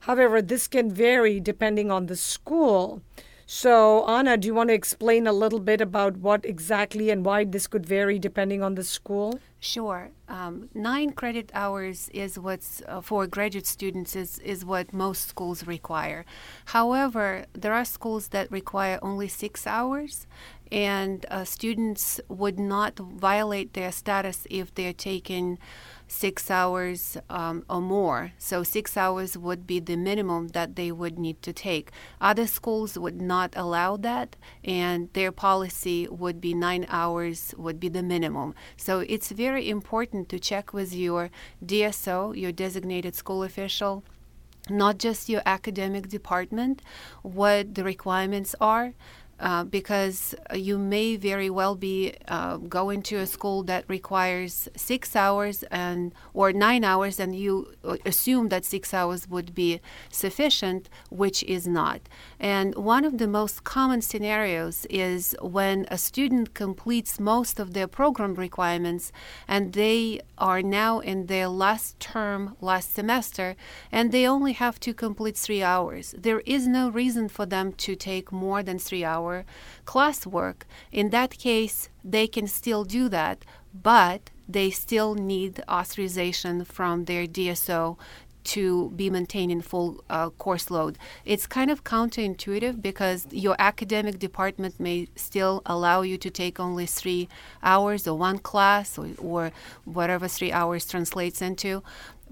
However, 0.00 0.40
this 0.40 0.68
can 0.68 0.90
vary 0.90 1.40
depending 1.40 1.90
on 1.90 2.06
the 2.06 2.16
school. 2.16 3.02
So, 3.52 4.06
Anna, 4.06 4.36
do 4.36 4.46
you 4.46 4.54
want 4.54 4.68
to 4.68 4.74
explain 4.74 5.26
a 5.26 5.32
little 5.32 5.58
bit 5.58 5.80
about 5.80 6.18
what 6.18 6.44
exactly 6.44 7.10
and 7.10 7.24
why 7.24 7.42
this 7.42 7.66
could 7.66 7.84
vary 7.84 8.16
depending 8.16 8.62
on 8.62 8.76
the 8.76 8.84
school? 8.84 9.40
Sure. 9.58 10.12
Um, 10.28 10.70
nine 10.72 11.10
credit 11.10 11.50
hours 11.52 12.08
is 12.14 12.38
what's 12.38 12.80
uh, 12.86 13.00
for 13.00 13.26
graduate 13.26 13.66
students 13.66 14.14
is, 14.14 14.38
is 14.38 14.64
what 14.64 14.92
most 14.92 15.26
schools 15.26 15.66
require. 15.66 16.24
However, 16.66 17.44
there 17.52 17.74
are 17.74 17.84
schools 17.84 18.28
that 18.28 18.52
require 18.52 19.00
only 19.02 19.26
six 19.26 19.66
hours, 19.66 20.28
and 20.70 21.26
uh, 21.28 21.42
students 21.42 22.20
would 22.28 22.60
not 22.60 23.00
violate 23.00 23.72
their 23.72 23.90
status 23.90 24.46
if 24.48 24.72
they're 24.76 24.92
taking 24.92 25.58
six 26.10 26.50
hours 26.50 27.16
um, 27.30 27.64
or 27.70 27.80
more. 27.80 28.32
So, 28.36 28.62
six 28.62 28.96
hours 28.96 29.38
would 29.38 29.66
be 29.66 29.78
the 29.78 29.96
minimum 29.96 30.48
that 30.48 30.74
they 30.74 30.90
would 30.90 31.18
need 31.18 31.40
to 31.42 31.52
take. 31.52 31.92
Other 32.20 32.46
schools 32.46 32.98
would 32.98 33.22
not 33.22 33.52
allow 33.56 33.96
that, 33.98 34.36
and 34.64 35.08
their 35.12 35.30
policy 35.30 36.08
would 36.10 36.40
be 36.40 36.52
nine 36.52 36.84
hours 36.88 37.54
would 37.56 37.78
be 37.78 37.88
the 37.88 38.02
minimum. 38.02 38.54
So, 38.76 39.00
it's 39.00 39.30
very 39.30 39.70
important 39.70 40.28
to 40.30 40.40
check 40.40 40.72
with 40.72 40.92
your 40.92 41.30
DSO, 41.64 42.36
your 42.36 42.52
designated 42.52 43.14
school 43.14 43.44
official 43.44 44.04
not 44.68 44.98
just 44.98 45.28
your 45.28 45.42
academic 45.46 46.08
department, 46.08 46.82
what 47.22 47.74
the 47.74 47.82
requirements 47.82 48.54
are, 48.60 48.92
uh, 49.40 49.64
because 49.64 50.34
you 50.54 50.76
may 50.76 51.16
very 51.16 51.48
well 51.48 51.74
be 51.74 52.12
uh, 52.28 52.58
going 52.58 53.00
to 53.02 53.16
a 53.16 53.26
school 53.26 53.62
that 53.62 53.84
requires 53.88 54.68
six 54.76 55.16
hours 55.16 55.62
and 55.70 56.12
or 56.34 56.52
nine 56.52 56.84
hours, 56.84 57.18
and 57.18 57.34
you 57.34 57.72
uh, 57.82 57.96
assume 58.04 58.50
that 58.50 58.66
six 58.66 58.92
hours 58.92 59.26
would 59.28 59.54
be 59.54 59.80
sufficient, 60.10 60.90
which 61.08 61.42
is 61.44 61.66
not. 61.66 62.02
And 62.38 62.74
one 62.74 63.04
of 63.06 63.16
the 63.16 63.26
most 63.26 63.64
common 63.64 64.02
scenarios 64.02 64.86
is 64.90 65.34
when 65.40 65.86
a 65.90 65.96
student 65.96 66.52
completes 66.52 67.18
most 67.18 67.58
of 67.58 67.72
their 67.72 67.88
program 67.88 68.34
requirements, 68.34 69.10
and 69.48 69.72
they 69.72 70.20
are 70.36 70.60
now 70.60 71.00
in 71.00 71.26
their 71.26 71.48
last 71.48 71.98
term, 71.98 72.56
last 72.60 72.94
semester, 72.94 73.56
and 73.90 74.12
they 74.12 74.26
only 74.26 74.52
have 74.52 74.78
to 74.80 74.92
complete 74.92 75.38
three 75.38 75.62
hours. 75.62 76.14
There 76.18 76.40
is 76.40 76.66
no 76.66 76.90
reason 76.90 77.30
for 77.30 77.46
them 77.46 77.72
to 77.84 77.96
take 77.96 78.30
more 78.30 78.62
than 78.62 78.78
three 78.78 79.04
hours 79.04 79.29
classwork, 79.86 80.58
in 80.92 81.10
that 81.10 81.32
case, 81.38 81.88
they 82.04 82.26
can 82.26 82.46
still 82.46 82.84
do 82.84 83.08
that, 83.08 83.44
but 83.74 84.30
they 84.48 84.70
still 84.70 85.14
need 85.14 85.62
authorization 85.68 86.64
from 86.64 87.04
their 87.04 87.26
DSO 87.26 87.96
to 88.42 88.90
be 88.96 89.10
maintaining 89.10 89.60
full 89.60 90.02
uh, 90.08 90.30
course 90.30 90.70
load. 90.70 90.98
It's 91.24 91.46
kind 91.46 91.70
of 91.70 91.84
counterintuitive 91.84 92.80
because 92.80 93.26
your 93.30 93.54
academic 93.58 94.18
department 94.18 94.80
may 94.80 95.08
still 95.14 95.62
allow 95.66 96.02
you 96.02 96.16
to 96.18 96.30
take 96.30 96.58
only 96.58 96.86
three 96.86 97.28
hours 97.62 98.08
or 98.08 98.16
one 98.16 98.38
class 98.38 98.98
or, 98.98 99.08
or 99.18 99.52
whatever 99.84 100.26
three 100.26 100.52
hours 100.52 100.86
translates 100.86 101.42
into 101.42 101.82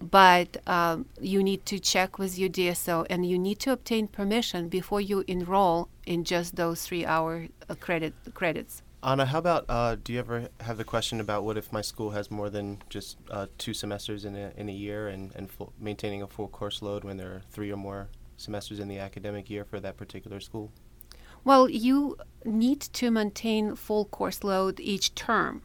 but 0.01 0.57
um, 0.67 1.07
you 1.21 1.43
need 1.43 1.67
to 1.67 1.79
check 1.79 2.19
with 2.19 2.39
your 2.39 2.49
DSO 2.49 3.07
and 3.11 3.27
you 3.27 3.39
need 3.39 3.59
to 3.61 3.73
obtain 3.73 4.07
permission 4.07 4.69
before 4.69 5.01
you 5.01 5.25
enroll 5.27 5.89
in 6.07 6.25
just 6.25 6.57
those 6.57 6.83
three 6.83 7.05
hour 7.05 7.49
uh, 7.69 7.75
credit 7.75 8.15
credits. 8.35 8.83
Anna, 9.03 9.27
how 9.27 9.39
about 9.39 9.65
uh, 9.69 9.97
do 10.03 10.13
you 10.13 10.19
ever 10.19 10.49
have 10.61 10.77
the 10.77 10.85
question 10.85 11.21
about 11.21 11.45
what 11.45 11.57
if 11.57 11.73
my 11.73 11.81
school 11.81 12.11
has 12.11 12.31
more 12.31 12.51
than 12.51 12.83
just 12.89 13.17
uh, 13.31 13.47
two 13.57 13.73
semesters 13.73 14.25
in 14.25 14.35
a, 14.35 14.53
in 14.57 14.69
a 14.69 14.73
year 14.73 15.09
and, 15.09 15.33
and 15.37 15.51
full, 15.51 15.73
maintaining 15.79 16.23
a 16.23 16.27
full 16.27 16.49
course 16.49 16.83
load 16.83 17.05
when 17.05 17.17
there 17.17 17.31
are 17.31 17.43
three 17.51 17.73
or 17.73 17.77
more 17.77 18.09
semesters 18.37 18.81
in 18.81 18.89
the 18.89 18.99
academic 18.99 19.49
year 19.49 19.65
for 19.65 19.79
that 19.79 19.97
particular 19.97 20.41
school? 20.41 20.73
Well, 21.45 21.69
you 21.69 22.17
need 22.45 22.81
to 22.81 23.11
maintain 23.11 23.77
full 23.77 24.07
course 24.07 24.43
load 24.43 24.81
each 24.81 25.15
term. 25.15 25.63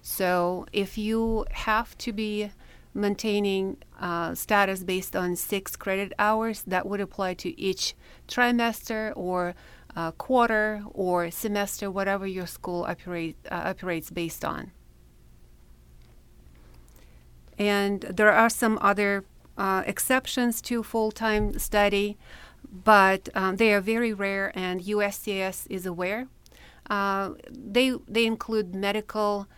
So 0.00 0.66
if 0.72 0.96
you 0.96 1.46
have 1.50 1.98
to 1.98 2.12
be 2.12 2.50
maintaining 2.94 3.76
uh, 4.00 4.34
status 4.34 4.84
based 4.84 5.14
on 5.14 5.36
six 5.36 5.76
credit 5.76 6.12
hours, 6.18 6.62
that 6.66 6.86
would 6.86 7.00
apply 7.00 7.34
to 7.34 7.58
each 7.60 7.94
trimester 8.26 9.12
or 9.16 9.54
uh, 9.96 10.12
quarter 10.12 10.82
or 10.92 11.30
semester, 11.30 11.90
whatever 11.90 12.26
your 12.26 12.46
school 12.46 12.84
operate, 12.84 13.36
uh, 13.50 13.62
operates 13.66 14.10
based 14.10 14.44
on. 14.44 14.70
And 17.58 18.02
there 18.02 18.32
are 18.32 18.48
some 18.48 18.78
other 18.80 19.24
uh, 19.56 19.82
exceptions 19.86 20.62
to 20.62 20.82
full 20.82 21.10
time 21.10 21.58
study, 21.58 22.16
but 22.70 23.28
um, 23.34 23.56
they 23.56 23.72
are 23.72 23.80
very 23.80 24.12
rare, 24.12 24.52
and 24.54 24.80
USCIS 24.82 25.66
is 25.68 25.84
aware. 25.84 26.28
Uh, 26.88 27.30
they, 27.50 27.92
they 28.06 28.24
include 28.24 28.74
medical 28.74 29.48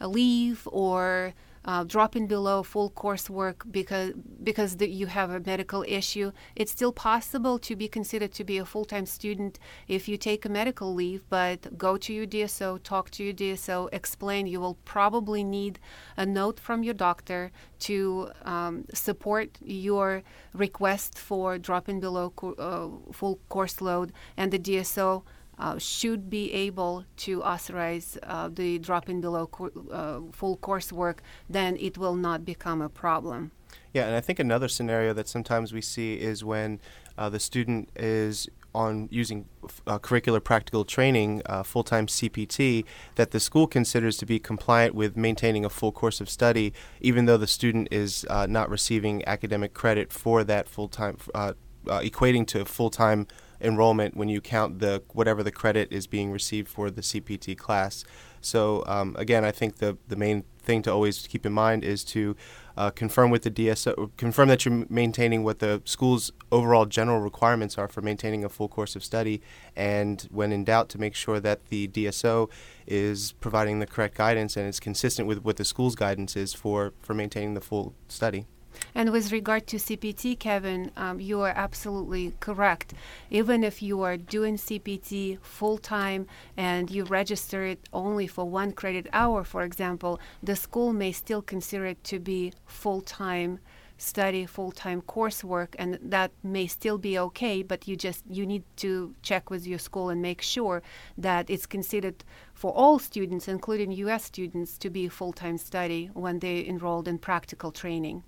leave 0.00 0.68
or 0.70 1.32
uh, 1.66 1.82
dropping 1.84 2.26
below 2.28 2.62
full 2.62 2.90
coursework 2.90 3.70
because 3.70 4.12
because 4.42 4.76
the, 4.76 4.88
you 4.88 5.06
have 5.06 5.30
a 5.30 5.40
medical 5.40 5.84
issue, 5.86 6.30
it's 6.54 6.70
still 6.70 6.92
possible 6.92 7.58
to 7.58 7.74
be 7.74 7.88
considered 7.88 8.32
to 8.32 8.44
be 8.44 8.58
a 8.58 8.64
full-time 8.64 9.06
student 9.06 9.58
if 9.88 10.08
you 10.08 10.16
take 10.16 10.44
a 10.44 10.48
medical 10.48 10.94
leave. 10.94 11.28
But 11.28 11.76
go 11.76 11.96
to 11.96 12.12
your 12.12 12.26
DSO, 12.26 12.82
talk 12.82 13.10
to 13.10 13.24
your 13.24 13.34
DSO, 13.34 13.88
explain. 13.92 14.46
You 14.46 14.60
will 14.60 14.78
probably 14.84 15.42
need 15.42 15.80
a 16.16 16.24
note 16.24 16.60
from 16.60 16.84
your 16.84 16.94
doctor 16.94 17.50
to 17.80 18.30
um, 18.42 18.84
support 18.94 19.58
your 19.60 20.22
request 20.54 21.18
for 21.18 21.58
dropping 21.58 21.98
below 21.98 22.30
co- 22.30 22.54
uh, 22.54 23.12
full 23.12 23.40
course 23.48 23.80
load, 23.80 24.12
and 24.36 24.52
the 24.52 24.58
DSO 24.58 25.24
uh, 25.58 25.78
should 25.78 26.28
be 26.28 26.52
able 26.52 27.04
to 27.16 27.42
authorize 27.42 28.18
uh, 28.22 28.48
the 28.52 28.78
drop-in 28.78 29.20
below 29.20 29.46
co- 29.46 29.70
uh, 29.90 30.32
full 30.32 30.56
coursework, 30.58 31.18
then 31.48 31.76
it 31.78 31.96
will 31.98 32.14
not 32.14 32.44
become 32.44 32.82
a 32.82 32.88
problem. 32.88 33.50
Yeah, 33.92 34.06
and 34.06 34.14
I 34.14 34.20
think 34.20 34.38
another 34.38 34.68
scenario 34.68 35.14
that 35.14 35.28
sometimes 35.28 35.72
we 35.72 35.80
see 35.80 36.14
is 36.14 36.44
when 36.44 36.80
uh, 37.16 37.30
the 37.30 37.40
student 37.40 37.90
is 37.96 38.48
on 38.74 39.08
using 39.10 39.46
uh, 39.86 39.98
curricular 39.98 40.42
practical 40.42 40.84
training, 40.84 41.40
uh, 41.46 41.62
full 41.62 41.82
time 41.82 42.06
CPT, 42.06 42.84
that 43.14 43.30
the 43.30 43.40
school 43.40 43.66
considers 43.66 44.18
to 44.18 44.26
be 44.26 44.38
compliant 44.38 44.94
with 44.94 45.16
maintaining 45.16 45.64
a 45.64 45.70
full 45.70 45.92
course 45.92 46.20
of 46.20 46.28
study, 46.28 46.74
even 47.00 47.24
though 47.24 47.38
the 47.38 47.46
student 47.46 47.88
is 47.90 48.26
uh, 48.28 48.46
not 48.46 48.68
receiving 48.68 49.26
academic 49.26 49.72
credit 49.72 50.12
for 50.12 50.44
that 50.44 50.68
full 50.68 50.88
time, 50.88 51.16
uh, 51.34 51.54
uh, 51.88 52.00
equating 52.00 52.46
to 52.46 52.66
full 52.66 52.90
time 52.90 53.26
enrollment 53.60 54.16
when 54.16 54.28
you 54.28 54.40
count 54.40 54.78
the 54.78 55.02
whatever 55.12 55.42
the 55.42 55.52
credit 55.52 55.88
is 55.90 56.06
being 56.06 56.30
received 56.30 56.68
for 56.68 56.90
the 56.90 57.02
CPT 57.02 57.56
class. 57.56 58.04
So 58.40 58.84
um, 58.86 59.16
again, 59.18 59.44
I 59.44 59.50
think 59.50 59.76
the 59.76 59.98
the 60.08 60.16
main 60.16 60.44
thing 60.58 60.82
to 60.82 60.92
always 60.92 61.26
keep 61.26 61.46
in 61.46 61.52
mind 61.52 61.84
is 61.84 62.04
to 62.04 62.36
uh, 62.76 62.90
confirm 62.90 63.30
with 63.30 63.42
the 63.42 63.50
DSO, 63.50 64.10
confirm 64.16 64.48
that 64.48 64.64
you're 64.64 64.84
maintaining 64.90 65.42
what 65.44 65.60
the 65.60 65.80
school's 65.84 66.32
overall 66.52 66.84
general 66.84 67.20
requirements 67.20 67.78
are 67.78 67.88
for 67.88 68.02
maintaining 68.02 68.44
a 68.44 68.48
full 68.48 68.68
course 68.68 68.94
of 68.94 69.02
study, 69.02 69.40
and 69.74 70.28
when 70.30 70.52
in 70.52 70.64
doubt, 70.64 70.88
to 70.90 70.98
make 70.98 71.14
sure 71.14 71.40
that 71.40 71.66
the 71.66 71.88
DSO 71.88 72.50
is 72.86 73.32
providing 73.40 73.78
the 73.78 73.86
correct 73.86 74.16
guidance 74.16 74.56
and 74.56 74.68
is 74.68 74.78
consistent 74.78 75.26
with 75.26 75.38
what 75.44 75.56
the 75.56 75.64
school's 75.64 75.94
guidance 75.94 76.36
is 76.36 76.52
for 76.52 76.92
for 77.00 77.14
maintaining 77.14 77.54
the 77.54 77.60
full 77.60 77.94
study. 78.08 78.46
And 78.94 79.12
with 79.12 79.32
regard 79.32 79.66
to 79.68 79.76
CPT, 79.76 80.38
Kevin, 80.38 80.90
um, 80.96 81.20
you 81.20 81.40
are 81.40 81.52
absolutely 81.54 82.34
correct. 82.40 82.94
Even 83.30 83.64
if 83.64 83.82
you 83.82 84.02
are 84.02 84.16
doing 84.16 84.56
CPT 84.56 85.38
full 85.40 85.78
time 85.78 86.26
and 86.56 86.90
you 86.90 87.04
register 87.04 87.64
it 87.64 87.80
only 87.92 88.26
for 88.26 88.44
one 88.44 88.72
credit 88.72 89.06
hour, 89.12 89.44
for 89.44 89.62
example, 89.62 90.20
the 90.42 90.56
school 90.56 90.92
may 90.92 91.12
still 91.12 91.42
consider 91.42 91.86
it 91.86 92.02
to 92.04 92.18
be 92.18 92.52
full 92.66 93.00
time 93.00 93.60
study 93.98 94.44
full-time 94.44 95.00
coursework 95.02 95.68
and 95.78 95.98
that 96.02 96.30
may 96.42 96.66
still 96.66 96.98
be 96.98 97.18
okay 97.18 97.62
but 97.62 97.88
you 97.88 97.96
just 97.96 98.22
you 98.28 98.44
need 98.44 98.62
to 98.76 99.14
check 99.22 99.48
with 99.48 99.66
your 99.66 99.78
school 99.78 100.10
and 100.10 100.20
make 100.20 100.42
sure 100.42 100.82
that 101.16 101.48
it's 101.48 101.66
considered 101.66 102.24
for 102.52 102.72
all 102.72 102.98
students 102.98 103.48
including 103.48 103.90
US 103.92 104.24
students 104.24 104.76
to 104.78 104.90
be 104.90 105.08
full-time 105.08 105.56
study 105.56 106.10
when 106.12 106.40
they 106.40 106.66
enrolled 106.66 107.08
in 107.08 107.18
practical 107.18 107.72
training 107.72 108.22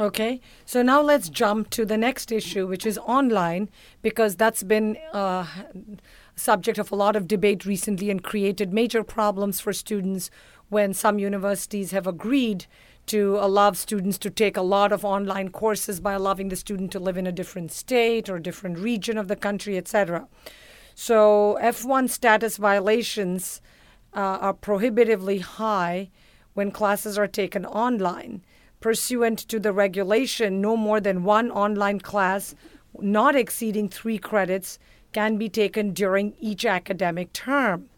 Okay, 0.00 0.40
so 0.64 0.80
now 0.80 1.02
let's 1.02 1.28
jump 1.28 1.68
to 1.70 1.84
the 1.84 1.98
next 1.98 2.32
issue, 2.32 2.66
which 2.66 2.86
is 2.86 2.96
online, 2.96 3.68
because 4.00 4.34
that's 4.34 4.62
been 4.62 4.96
uh, 5.12 5.44
subject 6.34 6.78
of 6.78 6.90
a 6.90 6.96
lot 6.96 7.16
of 7.16 7.28
debate 7.28 7.66
recently 7.66 8.08
and 8.08 8.24
created 8.24 8.72
major 8.72 9.04
problems 9.04 9.60
for 9.60 9.74
students 9.74 10.30
when 10.70 10.94
some 10.94 11.18
universities 11.18 11.90
have 11.90 12.06
agreed 12.06 12.64
to 13.04 13.36
allow 13.42 13.72
students 13.72 14.16
to 14.16 14.30
take 14.30 14.56
a 14.56 14.62
lot 14.62 14.90
of 14.90 15.04
online 15.04 15.50
courses 15.50 16.00
by 16.00 16.14
allowing 16.14 16.48
the 16.48 16.56
student 16.56 16.90
to 16.92 16.98
live 16.98 17.18
in 17.18 17.26
a 17.26 17.32
different 17.32 17.70
state 17.70 18.30
or 18.30 18.38
different 18.38 18.78
region 18.78 19.18
of 19.18 19.28
the 19.28 19.36
country, 19.36 19.76
etc. 19.76 20.26
So 20.94 21.58
F1 21.60 22.08
status 22.08 22.56
violations 22.56 23.60
uh, 24.14 24.38
are 24.40 24.54
prohibitively 24.54 25.40
high 25.40 26.08
when 26.54 26.70
classes 26.70 27.18
are 27.18 27.28
taken 27.28 27.66
online 27.66 28.42
pursuant 28.80 29.38
to 29.38 29.60
the 29.60 29.72
regulation, 29.72 30.60
no 30.60 30.76
more 30.76 31.00
than 31.00 31.22
one 31.22 31.50
online 31.50 32.00
class, 32.00 32.54
not 32.98 33.36
exceeding 33.36 33.88
three 33.88 34.18
credits, 34.18 34.78
can 35.12 35.36
be 35.36 35.48
taken 35.48 35.92
during 35.92 36.34
each 36.40 36.64
academic 36.64 37.32
term. 37.32 37.88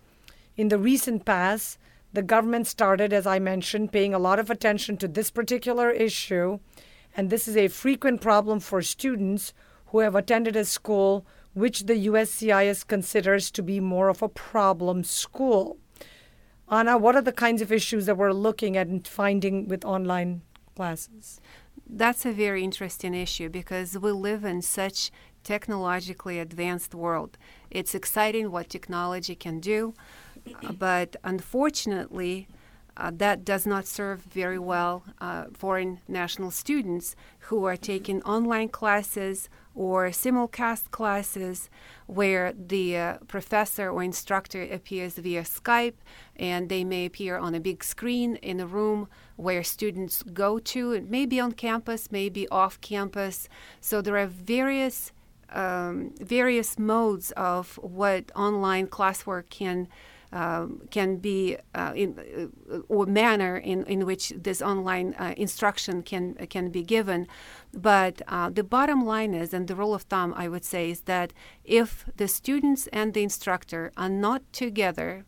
In 0.57 0.68
the 0.68 0.78
recent 0.78 1.24
past, 1.24 1.78
the 2.12 2.22
government 2.22 2.66
started, 2.66 3.12
as 3.12 3.26
I 3.26 3.38
mentioned, 3.38 3.92
paying 3.92 4.12
a 4.12 4.18
lot 4.18 4.38
of 4.38 4.50
attention 4.50 4.96
to 4.98 5.09
this 5.09 5.30
particular 5.30 5.90
issue, 5.90 6.59
and 7.16 7.30
this 7.30 7.48
is 7.48 7.57
a 7.57 7.68
frequent 7.68 8.20
problem 8.20 8.61
for 8.61 8.83
students 8.83 9.54
who 9.87 10.00
have 10.00 10.14
attended 10.14 10.57
a 10.57 10.64
school 10.64 11.24
which 11.54 11.80
the 11.85 12.07
USCIS 12.07 12.87
considers 12.87 13.50
to 13.50 13.62
be 13.62 13.78
more 13.80 14.09
of 14.09 14.22
a 14.22 14.28
problem 14.28 15.04
school. 15.04 15.78
Anna, 16.70 16.96
what 16.96 17.14
are 17.14 17.22
the 17.22 17.33
kinds 17.33 17.61
of 17.61 17.70
issues 17.70 18.07
that 18.07 18.16
we're 18.16 18.33
looking 18.33 18.76
at 18.76 18.87
and 18.87 19.07
finding 19.07 19.68
with 19.68 19.85
online 19.85 20.40
classes? 20.74 21.40
That's 21.88 22.24
a 22.24 22.32
very 22.32 22.64
interesting 22.64 23.14
issue 23.14 23.48
because 23.48 23.98
we 23.98 24.12
live 24.12 24.44
in 24.44 24.62
such 24.62 25.11
technologically 25.44 26.38
advanced 26.38 26.94
world. 26.94 27.37
It's 27.70 27.94
exciting 27.94 28.50
what 28.50 28.68
technology 28.68 29.35
can 29.35 29.61
do, 29.61 29.94
but 30.78 31.16
unfortunately, 31.24 32.48
uh, 32.96 33.11
that 33.14 33.44
does 33.44 33.66
not 33.66 33.87
serve 33.87 34.20
very 34.20 34.58
well 34.58 35.02
uh, 35.20 35.44
foreign 35.52 36.00
national 36.08 36.50
students 36.50 37.16
who 37.40 37.64
are 37.64 37.76
taking 37.76 38.22
online 38.22 38.68
classes 38.68 39.48
or 39.74 40.08
simulcast 40.08 40.90
classes 40.90 41.70
where 42.06 42.52
the 42.52 42.96
uh, 42.96 43.16
professor 43.28 43.90
or 43.90 44.02
instructor 44.02 44.62
appears 44.62 45.14
via 45.14 45.42
Skype 45.42 45.94
and 46.37 46.68
they 46.68 46.85
may 46.85 47.06
appear 47.06 47.37
on 47.37 47.54
a 47.54 47.61
big 47.61 47.82
screen 47.82 48.37
in 48.37 48.61
a 48.61 48.66
room 48.66 49.08
where 49.37 49.64
students 49.64 50.22
go 50.22 50.58
to. 50.58 50.92
It 50.92 51.08
may 51.08 51.26
be 51.26 51.40
on 51.40 51.52
campus, 51.52 52.12
maybe 52.12 52.48
off 52.48 52.80
campus. 52.80 53.48
So 53.80 54.02
there 54.02 54.18
are 54.18 54.26
various 54.26 55.12
um, 55.54 56.14
various 56.18 56.78
modes 56.78 57.30
of 57.32 57.76
what 57.82 58.32
online 58.35 58.87
classwork 58.87 59.50
can 59.50 59.87
um, 60.33 60.83
can 60.90 61.16
be 61.16 61.57
uh, 61.75 61.92
in 61.95 62.51
uh, 62.71 62.79
or 62.88 63.07
manner 63.07 63.57
in, 63.57 63.85
in 63.85 64.07
which 64.07 64.31
this 64.31 64.62
online 64.62 65.14
uh, 65.18 65.35
instruction 65.37 66.03
can 66.03 66.35
can 66.47 66.71
be 66.71 66.83
given. 66.83 67.27
But 67.73 68.23
uh, 68.29 68.51
the 68.51 68.64
bottom 68.64 69.05
line 69.05 69.35
is, 69.35 69.53
and 69.53 69.68
the 69.68 69.77
rule 69.77 69.95
of 69.95 70.03
thumb 70.03 70.35
I 70.37 70.49
would 70.49 70.64
say 70.64 70.90
is 70.90 71.03
that 71.03 71.33
if 71.64 72.07
the 72.16 72.29
students 72.29 72.87
and 72.92 73.14
the 73.14 73.23
instructor 73.23 73.92
are 73.97 74.09
not 74.09 74.40
together 74.53 75.25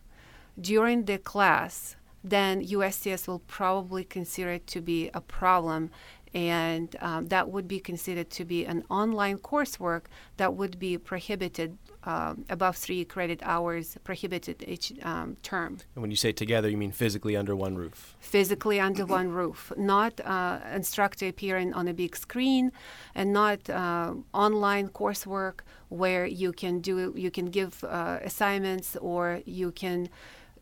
during 0.61 1.05
the 1.05 1.19
class, 1.19 1.97
then 2.23 2.65
USCIS 2.65 3.29
will 3.29 3.41
probably 3.41 4.05
consider 4.05 4.53
it 4.53 4.67
to 4.69 4.81
be 4.81 5.11
a 5.13 5.21
problem 5.21 5.91
and 6.35 6.97
um, 7.01 7.29
that 7.29 7.49
would 7.49 7.69
be 7.69 7.79
considered 7.79 8.29
to 8.29 8.45
be 8.45 8.65
an 8.65 8.85
online 8.91 9.39
coursework 9.39 10.07
that 10.37 10.55
would 10.55 10.79
be 10.81 10.99
prohibited 10.99 11.79
um, 12.05 12.45
above 12.51 12.77
three 12.77 13.05
credit 13.05 13.41
hours 13.43 13.97
prohibited 14.05 14.65
each 14.67 14.93
um, 15.03 15.37
term. 15.43 15.79
And 15.95 16.03
when 16.03 16.11
you 16.11 16.17
say 16.17 16.33
together, 16.33 16.69
you 16.69 16.77
mean 16.77 16.93
physically 16.93 17.37
under 17.37 17.57
one 17.57 17.77
roof? 17.77 18.17
Physically 18.21 18.79
under 18.81 19.07
one 19.07 19.31
roof, 19.31 19.73
not 19.77 20.21
uh, 20.21 20.61
instructor 20.75 21.29
appearing 21.29 21.73
on 21.75 21.89
a 21.89 21.95
big 21.95 22.17
screen, 22.17 22.73
and 23.15 23.33
not 23.33 23.69
uh, 23.71 24.15
online 24.33 24.89
coursework 24.89 25.61
where 25.89 26.27
you 26.27 26.53
can 26.53 26.81
do 26.81 27.13
you 27.17 27.31
can 27.31 27.47
give 27.47 27.85
uh, 27.85 28.19
assignments 28.23 28.97
or 28.97 29.41
you 29.45 29.71
can. 29.73 30.09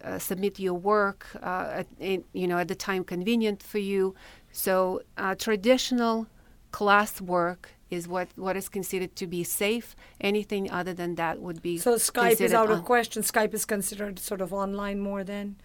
Uh, 0.05 0.19
submit 0.19 0.59
your 0.59 0.75
work, 0.75 1.29
uh, 1.45 1.79
at, 1.79 1.87
in, 2.01 2.25
you 2.33 2.49
know, 2.49 2.59
at 2.59 2.67
the 2.67 2.75
time 2.75 3.05
convenient 3.05 3.63
for 3.63 3.79
you. 3.79 4.17
So 4.51 5.03
uh, 5.17 5.37
traditional 5.37 6.27
class 6.73 7.21
work 7.21 7.71
is 7.93 8.09
what, 8.09 8.29
what 8.37 8.57
is 8.57 8.69
considered 8.69 9.15
to 9.17 9.27
be 9.27 9.45
safe. 9.45 9.95
Anything 10.21 10.71
other 10.71 10.95
than 10.95 11.15
that 11.17 11.41
would 11.41 11.61
be 11.63 11.79
so 11.79 11.95
Skype 11.97 12.41
is 12.41 12.55
out 12.55 12.71
of 12.71 12.85
question. 12.85 13.23
Skype 13.23 13.55
is 13.55 13.65
considered 13.65 14.19
sort 14.19 14.41
of 14.41 14.53
online 14.53 14.99
more 15.01 15.23
than. 15.23 15.57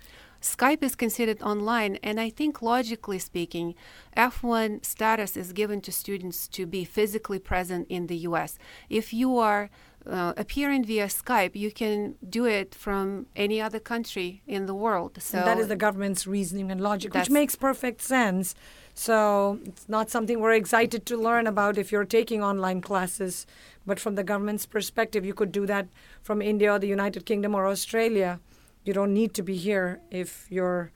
Skype 0.42 0.84
is 0.84 0.96
considered 0.96 1.42
online, 1.42 1.98
and 2.04 2.20
I 2.20 2.30
think 2.30 2.62
logically 2.62 3.18
speaking, 3.18 3.74
F1 4.16 4.86
status 4.86 5.36
is 5.36 5.52
given 5.52 5.82
to 5.82 5.92
students 5.92 6.48
to 6.50 6.68
be 6.68 6.86
physically 6.86 7.40
present 7.40 7.88
in 7.90 8.06
the 8.06 8.18
US. 8.18 8.60
If 8.88 9.14
you 9.14 9.38
are 9.40 9.72
uh, 10.06 10.34
appearing 10.38 10.86
via 10.86 11.08
Skype, 11.08 11.56
you 11.56 11.72
can 11.72 12.16
do 12.28 12.46
it 12.46 12.74
from 12.76 13.26
any 13.36 13.60
other 13.60 13.80
country 13.80 14.42
in 14.48 14.66
the 14.66 14.76
world. 14.76 15.22
So 15.22 15.40
and 15.40 15.48
that 15.48 15.60
is 15.60 15.68
the 15.68 15.76
government's 15.76 16.26
reasoning 16.28 16.72
and 16.72 16.80
logic, 16.80 17.14
which 17.14 17.30
makes 17.30 17.56
perfect 17.56 18.02
sense. 18.02 18.56
So 19.00 19.60
it's 19.64 19.88
not 19.88 20.10
something 20.10 20.40
we're 20.40 20.54
excited 20.54 21.06
to 21.06 21.18
learn 21.18 21.46
about 21.46 21.78
if 21.78 21.92
you're 21.92 22.04
taking 22.04 22.44
online 22.44 22.82
classes, 22.82 23.46
but 23.86 24.00
from 24.00 24.16
the 24.16 24.24
government's 24.24 24.66
perspective, 24.66 25.24
you 25.24 25.36
could 25.36 25.52
do 25.52 25.68
that 25.68 25.88
from 26.24 26.42
India 26.42 26.74
or 26.74 26.80
the 26.80 26.88
United 26.88 27.24
Kingdom 27.28 27.54
or 27.54 27.68
Australia. 27.68 28.40
You 28.86 28.94
don't 28.94 29.14
need 29.14 29.36
to 29.36 29.44
be 29.44 29.56
here 29.56 30.02
if 30.10 30.48
you're 30.50 30.92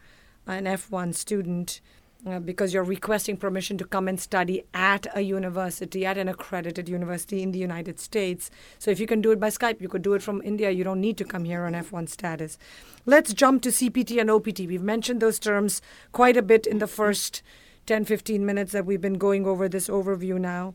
an 0.47 0.65
F1 0.65 1.13
student 1.13 1.79
uh, 2.25 2.39
because 2.39 2.73
you're 2.73 2.83
requesting 2.83 3.37
permission 3.37 3.77
to 3.77 3.85
come 3.85 4.07
and 4.07 4.19
study 4.19 4.63
at 4.73 5.05
a 5.15 5.21
university, 5.21 6.03
at 6.03 6.17
an 6.17 6.27
accredited 6.27 6.89
university 6.89 7.43
in 7.43 7.51
the 7.51 7.59
United 7.59 7.99
States. 7.99 8.49
So 8.79 8.89
if 8.89 8.99
you 8.99 9.05
can 9.05 9.21
do 9.21 9.29
it 9.29 9.39
by 9.39 9.49
Skype, 9.49 9.79
you 9.79 9.87
could 9.87 10.01
do 10.01 10.15
it 10.15 10.23
from 10.23 10.41
India. 10.43 10.71
You 10.71 10.83
don't 10.83 11.01
need 11.01 11.17
to 11.17 11.23
come 11.23 11.45
here 11.45 11.65
on 11.65 11.73
F1 11.73 12.09
status. 12.09 12.57
Let's 13.05 13.31
jump 13.31 13.61
to 13.61 13.69
CPT 13.69 14.19
and 14.19 14.31
OPT. 14.31 14.61
We've 14.61 14.81
mentioned 14.81 15.21
those 15.21 15.37
terms 15.37 15.83
quite 16.11 16.35
a 16.35 16.41
bit 16.41 16.65
in 16.65 16.79
the 16.79 16.87
first 16.87 17.43
10, 17.85 18.05
15 18.05 18.45
minutes 18.45 18.71
that 18.71 18.85
we've 18.85 19.01
been 19.01 19.17
going 19.17 19.45
over 19.45 19.67
this 19.67 19.87
overview 19.87 20.39
now. 20.39 20.73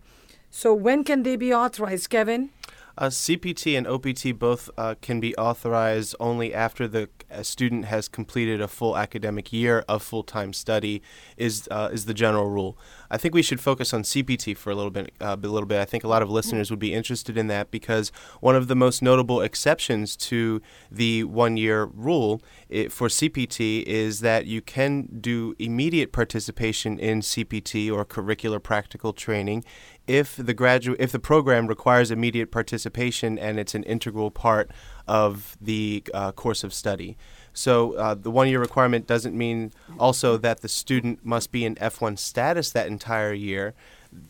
So 0.50 0.72
when 0.74 1.04
can 1.04 1.22
they 1.22 1.36
be 1.36 1.52
authorized, 1.52 2.10
Kevin? 2.10 2.50
Uh, 2.98 3.08
CPT 3.08 3.76
and 3.76 3.86
OPT 3.86 4.38
both 4.38 4.70
uh, 4.78 4.94
can 5.02 5.20
be 5.20 5.36
authorized 5.36 6.14
only 6.18 6.54
after 6.54 6.88
the 6.88 7.08
student 7.42 7.86
has 7.86 8.08
completed 8.08 8.60
a 8.60 8.68
full 8.68 8.96
academic 8.96 9.52
year 9.52 9.84
of 9.88 10.02
full-time 10.02 10.52
study. 10.52 11.02
Is 11.36 11.68
uh, 11.70 11.90
is 11.92 12.06
the 12.06 12.14
general 12.14 12.48
rule. 12.48 12.78
I 13.10 13.18
think 13.18 13.34
we 13.34 13.42
should 13.42 13.60
focus 13.60 13.92
on 13.92 14.02
CPT 14.02 14.56
for 14.56 14.70
a 14.70 14.74
little 14.74 14.90
bit. 14.90 15.12
Uh, 15.20 15.36
a 15.40 15.46
little 15.46 15.66
bit. 15.66 15.80
I 15.80 15.84
think 15.84 16.04
a 16.04 16.08
lot 16.08 16.22
of 16.22 16.30
listeners 16.30 16.70
would 16.70 16.78
be 16.78 16.94
interested 16.94 17.36
in 17.36 17.48
that 17.48 17.70
because 17.70 18.10
one 18.40 18.56
of 18.56 18.68
the 18.68 18.74
most 18.74 19.02
notable 19.02 19.40
exceptions 19.40 20.16
to 20.16 20.62
the 20.90 21.24
one-year 21.24 21.84
rule 21.84 22.40
it, 22.68 22.92
for 22.92 23.08
CPT 23.08 23.82
is 23.82 24.20
that 24.20 24.46
you 24.46 24.62
can 24.62 25.08
do 25.20 25.54
immediate 25.58 26.12
participation 26.12 26.98
in 26.98 27.20
CPT 27.20 27.92
or 27.92 28.04
curricular 28.04 28.62
practical 28.62 29.12
training 29.12 29.64
if 30.06 30.36
the 30.36 30.54
graduate 30.54 31.00
if 31.00 31.12
the 31.12 31.18
program 31.18 31.66
requires 31.66 32.10
immediate 32.10 32.50
participation 32.50 33.38
and 33.38 33.58
it's 33.58 33.74
an 33.74 33.82
integral 33.84 34.30
part 34.30 34.70
of 35.06 35.56
the 35.60 36.02
uh, 36.14 36.32
course 36.32 36.64
of 36.64 36.72
study. 36.72 37.16
So 37.52 37.94
uh, 37.94 38.14
the 38.14 38.30
one 38.30 38.48
year 38.48 38.60
requirement 38.60 39.06
doesn't 39.06 39.36
mean 39.36 39.72
also 39.98 40.36
that 40.36 40.60
the 40.60 40.68
student 40.68 41.24
must 41.24 41.50
be 41.50 41.64
in 41.64 41.74
F1 41.76 42.18
status 42.18 42.70
that 42.72 42.86
entire 42.86 43.32
year. 43.32 43.74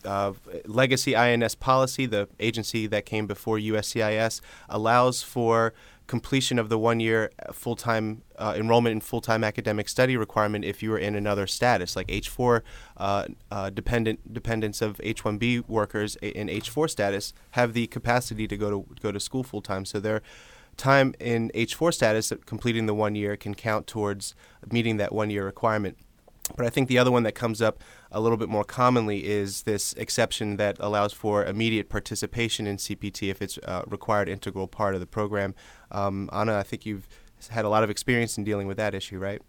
Uh, 0.04 0.32
Legacy 0.64 1.14
INS 1.16 1.54
policy, 1.54 2.06
the 2.06 2.28
agency 2.40 2.86
that 2.86 3.06
came 3.06 3.26
before 3.26 3.58
USCIS, 3.58 4.40
allows 4.68 5.22
for 5.22 5.72
completion 6.06 6.58
of 6.58 6.68
the 6.68 6.78
one 6.78 7.00
year 7.00 7.30
full 7.52 7.76
time 7.76 8.22
uh, 8.38 8.54
enrollment 8.56 8.92
in 8.92 9.00
full 9.00 9.20
time 9.20 9.42
academic 9.42 9.88
study 9.88 10.16
requirement 10.16 10.64
if 10.64 10.82
you 10.82 10.92
are 10.92 10.98
in 10.98 11.14
another 11.14 11.46
status, 11.46 11.96
like 11.96 12.08
H4 12.08 12.62
uh, 12.96 13.26
uh, 13.50 13.70
dependent 13.70 14.32
dependents 14.32 14.80
of 14.80 14.98
H1B 14.98 15.68
workers 15.68 16.16
in 16.16 16.48
H4 16.48 16.88
status 16.90 17.32
have 17.52 17.72
the 17.72 17.86
capacity 17.88 18.46
to 18.46 18.56
go 18.56 18.70
to 18.70 18.86
go 19.00 19.12
to 19.12 19.20
school 19.20 19.42
full 19.42 19.62
time. 19.62 19.84
So 19.84 20.00
their 20.00 20.22
time 20.76 21.14
in 21.18 21.50
H4 21.54 21.92
status, 21.92 22.32
completing 22.44 22.86
the 22.86 22.94
one 22.94 23.14
year, 23.14 23.36
can 23.36 23.54
count 23.54 23.86
towards 23.86 24.34
meeting 24.70 24.98
that 24.98 25.12
one 25.12 25.30
year 25.30 25.44
requirement. 25.44 25.96
But 26.56 26.66
I 26.66 26.70
think 26.70 26.88
the 26.88 26.98
other 26.98 27.10
one 27.10 27.24
that 27.24 27.34
comes 27.34 27.60
up 27.60 27.80
a 28.10 28.20
little 28.20 28.36
bit 28.36 28.48
more 28.48 28.64
commonly 28.64 29.26
is 29.26 29.62
this 29.62 29.92
exception 29.94 30.56
that 30.56 30.76
allows 30.80 31.12
for 31.12 31.44
immediate 31.44 31.88
participation 31.88 32.66
in 32.66 32.76
CPT 32.76 33.30
if 33.30 33.42
it's 33.42 33.58
a 33.58 33.84
required 33.86 34.28
integral 34.28 34.68
part 34.68 34.94
of 34.94 35.00
the 35.00 35.06
program. 35.06 35.54
Um, 35.90 36.30
Anna, 36.32 36.58
I 36.58 36.62
think 36.62 36.86
you've 36.86 37.08
had 37.50 37.64
a 37.64 37.68
lot 37.68 37.82
of 37.82 37.90
experience 37.90 38.38
in 38.38 38.44
dealing 38.44 38.66
with 38.66 38.76
that 38.76 38.94
issue, 38.94 39.18
right? 39.18 39.42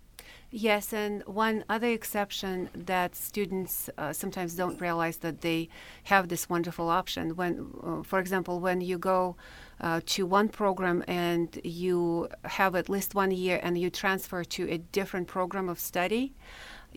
Yes, 0.49 0.93
and 0.93 1.23
one 1.23 1.65
other 1.67 1.87
exception 1.87 2.69
that 2.73 3.15
students 3.15 3.89
uh, 3.97 4.13
sometimes 4.13 4.55
don't 4.55 4.79
realize 4.79 5.17
that 5.17 5.41
they 5.41 5.67
have 6.03 6.29
this 6.29 6.47
wonderful 6.47 6.89
option. 6.89 7.35
When, 7.35 7.73
uh, 7.83 8.03
for 8.03 8.19
example, 8.19 8.61
when 8.61 8.79
you 8.79 8.97
go 8.97 9.35
uh, 9.81 9.99
to 10.05 10.25
one 10.25 10.47
program 10.47 11.03
and 11.05 11.59
you 11.65 12.29
have 12.45 12.75
at 12.75 12.87
least 12.87 13.13
one 13.13 13.31
year 13.31 13.59
and 13.61 13.77
you 13.77 13.89
transfer 13.89 14.45
to 14.45 14.69
a 14.69 14.77
different 14.77 15.27
program 15.27 15.67
of 15.67 15.81
study, 15.81 16.33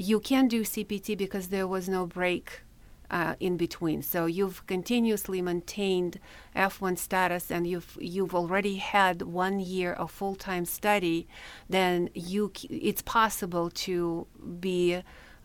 you 0.01 0.19
can 0.19 0.49
do 0.49 0.63
CPT 0.63 1.17
because 1.17 1.49
there 1.49 1.69
was 1.69 1.89
no 1.89 2.07
break 2.07 2.63
uh, 3.11 3.35
in 3.39 3.57
between. 3.57 4.03
So 4.03 4.27
you've 4.27 4.67
continuously 4.67 5.43
maintained 5.43 6.19
F1 6.57 6.97
status, 6.97 7.51
and 7.51 7.67
you've 7.67 7.99
you've 8.01 8.35
already 8.35 8.77
had 8.77 9.23
one 9.23 9.61
year 9.61 9.93
of 9.93 10.11
full-time 10.11 10.65
study. 10.65 11.29
Then 11.69 12.09
you 12.15 12.51
it's 12.71 13.03
possible 13.03 13.69
to 13.71 14.27
be 14.61 15.03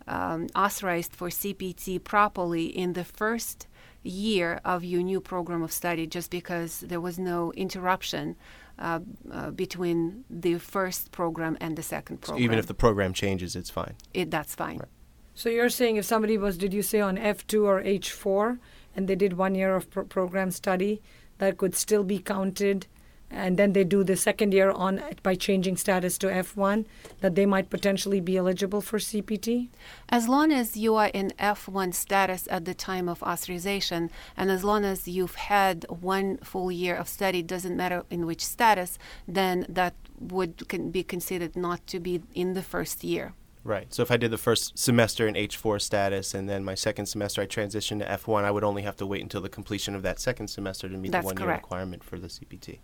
um, 0.08 0.48
authorized 0.56 1.14
for 1.16 1.30
CPT 1.30 2.02
properly 2.02 2.66
in 2.66 2.94
the 2.94 3.04
first 3.04 3.68
year 4.04 4.62
of 4.64 4.84
your 4.84 5.02
new 5.02 5.20
program 5.20 5.64
of 5.64 5.72
study, 5.74 6.08
just 6.08 6.30
because 6.30 6.82
there 6.82 7.02
was 7.02 7.18
no 7.18 7.52
interruption 7.54 8.36
uh, 8.80 9.00
uh, 9.32 9.52
between 9.52 10.26
the 10.30 10.58
first 10.58 11.12
program 11.12 11.58
and 11.62 11.78
the 11.78 11.84
second 11.84 12.22
program. 12.22 12.40
So 12.40 12.44
even 12.44 12.60
if 12.60 12.68
the 12.68 12.74
program 12.74 13.14
changes, 13.14 13.56
it's 13.56 13.70
fine. 13.70 13.96
It, 14.14 14.32
that's 14.32 14.56
fine. 14.56 14.80
Right. 14.80 14.90
So 15.34 15.50
you're 15.50 15.70
saying 15.70 15.98
if 15.98 16.06
somebody 16.06 16.38
was, 16.38 16.58
did 16.58 16.74
you 16.74 16.82
say 16.82 17.02
on 17.02 17.18
F2 17.18 17.64
or 17.64 17.82
H4, 17.82 18.58
and 18.96 19.08
they 19.08 19.16
did 19.16 19.34
one 19.34 19.56
year 19.56 19.76
of 19.76 19.90
pro- 19.90 20.06
program 20.06 20.52
study, 20.52 21.02
that 21.38 21.58
could 21.58 21.76
still 21.76 22.04
be 22.04 22.20
counted 22.20 22.88
and 23.30 23.58
then 23.58 23.74
they 23.74 23.84
do 23.84 24.04
the 24.04 24.16
second 24.16 24.54
year 24.54 24.72
on 24.72 25.02
by 25.24 25.36
changing 25.36 25.78
status 25.78 26.18
to 26.20 26.28
F1 26.28 26.86
that 27.22 27.36
they 27.36 27.46
might 27.46 27.70
potentially 27.70 28.20
be 28.20 28.38
eligible 28.38 28.82
for 28.82 28.98
CPT? 28.98 29.70
As 30.10 30.28
long 30.28 30.52
as 30.52 30.78
you 30.78 30.96
are 30.96 31.12
in 31.14 31.32
F1 31.40 31.94
status 31.94 32.48
at 32.50 32.66
the 32.66 32.74
time 32.74 33.10
of 33.10 33.22
authorization 33.24 34.10
and 34.38 34.52
as 34.52 34.64
long 34.64 34.86
as 34.86 35.08
you've 35.08 35.36
had 35.36 35.86
one 35.90 36.38
full 36.38 36.72
year 36.72 36.96
of 36.96 37.08
study 37.08 37.42
doesn't 37.42 37.76
matter 37.76 38.04
in 38.10 38.26
which 38.26 38.46
status 38.46 38.98
then 39.28 39.66
that 39.68 39.96
would 40.20 40.68
can 40.70 40.92
be 40.92 41.04
considered 41.04 41.56
not 41.56 41.86
to 41.88 42.00
be 42.00 42.22
in 42.34 42.54
the 42.54 42.64
first 42.64 43.04
year. 43.04 43.34
Right. 43.66 43.92
So 43.92 44.04
if 44.04 44.12
I 44.12 44.18
did 44.18 44.30
the 44.30 44.38
first 44.38 44.78
semester 44.78 45.28
in 45.28 45.34
H4 45.34 45.82
status 45.82 46.36
and 46.36 46.48
then 46.48 46.64
my 46.64 46.76
second 46.76 47.08
semester 47.08 47.42
I 47.42 47.48
transitioned 47.48 48.00
to 48.00 48.06
F1, 48.06 48.44
I 48.44 48.52
would 48.52 48.64
only 48.64 48.84
have 48.84 48.96
to 48.98 49.08
wait 49.08 49.24
until 49.24 49.42
the 49.42 49.50
completion 49.50 49.96
of 49.96 50.04
that 50.04 50.20
second 50.20 50.50
semester 50.50 50.88
to 50.88 50.96
meet 50.96 51.12
That's 51.12 51.24
the 51.24 51.34
one 51.34 51.38
year 51.38 51.56
requirement 51.56 52.04
for 52.04 52.20
the 52.20 52.28
CPT. 52.28 52.78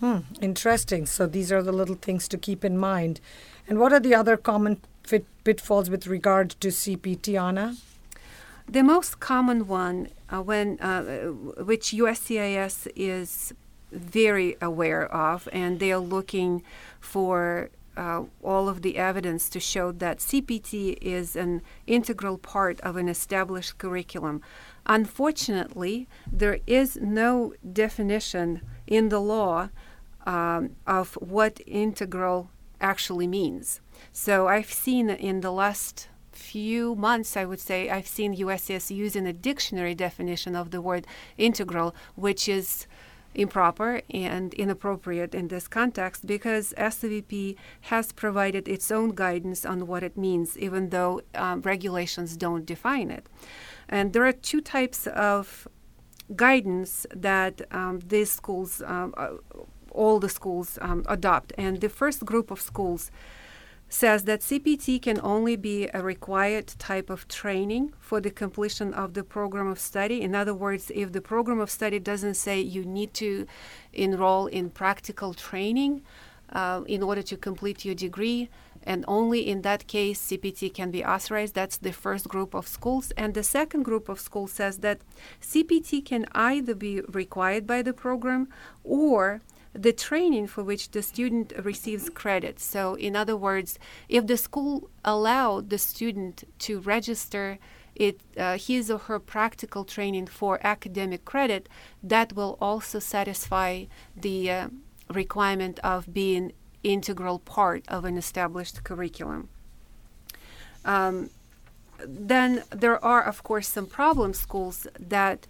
Hmm, 0.00 0.18
interesting. 0.40 1.06
So 1.06 1.26
these 1.26 1.50
are 1.50 1.62
the 1.62 1.72
little 1.72 1.96
things 1.96 2.28
to 2.28 2.38
keep 2.38 2.64
in 2.64 2.78
mind. 2.78 3.20
And 3.66 3.78
what 3.78 3.92
are 3.92 4.00
the 4.00 4.14
other 4.14 4.36
common 4.36 4.80
fit 5.02 5.26
pitfalls 5.44 5.90
with 5.90 6.06
regard 6.06 6.50
to 6.60 6.68
CPT, 6.68 7.40
Anna? 7.40 7.76
The 8.68 8.82
most 8.82 9.18
common 9.18 9.66
one, 9.66 10.08
uh, 10.30 10.42
when 10.42 10.78
uh, 10.80 11.02
which 11.64 11.90
USCIS 11.90 12.86
is 12.94 13.54
very 13.90 14.56
aware 14.60 15.06
of, 15.12 15.48
and 15.52 15.80
they 15.80 15.90
are 15.90 15.98
looking 15.98 16.62
for 17.00 17.70
uh, 17.96 18.22
all 18.42 18.68
of 18.68 18.82
the 18.82 18.96
evidence 18.96 19.48
to 19.48 19.58
show 19.58 19.90
that 19.90 20.18
CPT 20.18 20.98
is 21.00 21.34
an 21.34 21.62
integral 21.86 22.38
part 22.38 22.80
of 22.82 22.96
an 22.96 23.08
established 23.08 23.78
curriculum. 23.78 24.40
Unfortunately, 24.86 26.06
there 26.30 26.60
is 26.66 26.96
no 26.96 27.54
definition 27.72 28.62
in 28.86 29.08
the 29.08 29.20
law 29.20 29.70
um, 30.28 30.76
of 30.86 31.14
what 31.14 31.58
integral 31.66 32.50
actually 32.80 33.26
means. 33.26 33.80
So 34.12 34.46
I've 34.46 34.72
seen 34.72 35.08
in 35.08 35.40
the 35.40 35.50
last 35.50 36.08
few 36.32 36.94
months, 36.94 37.36
I 37.36 37.46
would 37.46 37.60
say, 37.60 37.88
I've 37.88 38.06
seen 38.06 38.36
USCIS 38.36 38.94
using 38.94 39.26
a 39.26 39.32
dictionary 39.32 39.94
definition 39.94 40.54
of 40.54 40.70
the 40.70 40.82
word 40.82 41.06
integral, 41.38 41.94
which 42.14 42.46
is 42.46 42.86
improper 43.34 44.02
and 44.10 44.52
inappropriate 44.54 45.34
in 45.34 45.48
this 45.48 45.66
context 45.66 46.26
because 46.26 46.74
SEVP 46.76 47.56
has 47.92 48.12
provided 48.12 48.68
its 48.68 48.90
own 48.90 49.10
guidance 49.14 49.64
on 49.64 49.86
what 49.86 50.02
it 50.02 50.16
means, 50.16 50.58
even 50.58 50.90
though 50.90 51.22
um, 51.34 51.62
regulations 51.62 52.36
don't 52.36 52.66
define 52.66 53.10
it. 53.10 53.26
And 53.88 54.12
there 54.12 54.26
are 54.26 54.32
two 54.32 54.60
types 54.60 55.06
of 55.06 55.66
guidance 56.36 57.06
that 57.14 57.62
um, 57.70 58.00
these 58.06 58.30
schools 58.30 58.82
um, 58.84 59.14
uh, 59.16 59.30
all 60.02 60.18
the 60.20 60.28
schools 60.38 60.78
um, 60.80 61.00
adopt. 61.06 61.52
And 61.58 61.80
the 61.80 61.92
first 62.00 62.24
group 62.24 62.50
of 62.50 62.60
schools 62.60 63.10
says 63.88 64.24
that 64.24 64.40
CPT 64.40 65.00
can 65.00 65.18
only 65.22 65.56
be 65.56 65.88
a 65.94 66.02
required 66.02 66.66
type 66.78 67.08
of 67.08 67.26
training 67.26 67.92
for 67.98 68.20
the 68.20 68.30
completion 68.30 68.92
of 68.92 69.14
the 69.14 69.24
program 69.24 69.66
of 69.66 69.78
study. 69.78 70.20
In 70.20 70.34
other 70.34 70.54
words, 70.54 70.92
if 70.94 71.12
the 71.12 71.22
program 71.22 71.58
of 71.58 71.70
study 71.70 71.98
doesn't 71.98 72.34
say 72.34 72.60
you 72.60 72.84
need 72.84 73.14
to 73.14 73.46
enroll 73.92 74.46
in 74.46 74.70
practical 74.70 75.32
training 75.32 76.02
uh, 76.52 76.82
in 76.86 77.02
order 77.02 77.22
to 77.22 77.36
complete 77.36 77.84
your 77.84 77.94
degree, 77.94 78.48
and 78.82 79.04
only 79.08 79.40
in 79.46 79.62
that 79.62 79.86
case 79.86 80.18
CPT 80.28 80.72
can 80.72 80.90
be 80.90 81.04
authorized. 81.04 81.54
That's 81.54 81.76
the 81.76 81.92
first 81.92 82.28
group 82.28 82.54
of 82.54 82.66
schools. 82.66 83.12
And 83.16 83.34
the 83.34 83.42
second 83.42 83.82
group 83.82 84.08
of 84.08 84.20
schools 84.20 84.52
says 84.52 84.78
that 84.78 85.00
CPT 85.42 86.04
can 86.04 86.24
either 86.34 86.74
be 86.74 87.00
required 87.02 87.66
by 87.66 87.82
the 87.82 87.92
program 87.92 88.48
or 88.84 89.42
the 89.72 89.92
training 89.92 90.46
for 90.46 90.64
which 90.64 90.90
the 90.90 91.02
student 91.02 91.52
receives 91.62 92.10
credit. 92.10 92.58
So, 92.58 92.94
in 92.94 93.14
other 93.14 93.36
words, 93.36 93.78
if 94.08 94.26
the 94.26 94.36
school 94.36 94.90
allowed 95.04 95.70
the 95.70 95.78
student 95.78 96.44
to 96.60 96.80
register 96.80 97.58
it, 97.94 98.20
uh, 98.36 98.56
his 98.56 98.90
or 98.90 98.98
her 98.98 99.18
practical 99.18 99.84
training 99.84 100.26
for 100.26 100.60
academic 100.62 101.24
credit, 101.24 101.68
that 102.02 102.32
will 102.34 102.56
also 102.60 102.98
satisfy 102.98 103.84
the 104.16 104.50
uh, 104.50 104.68
requirement 105.10 105.78
of 105.80 106.12
being 106.12 106.52
integral 106.82 107.38
part 107.40 107.84
of 107.88 108.04
an 108.04 108.16
established 108.16 108.84
curriculum. 108.84 109.48
Um, 110.84 111.30
then 112.06 112.62
there 112.70 113.04
are, 113.04 113.22
of 113.22 113.42
course, 113.42 113.68
some 113.68 113.86
problem 113.86 114.32
schools 114.32 114.86
that 114.98 115.48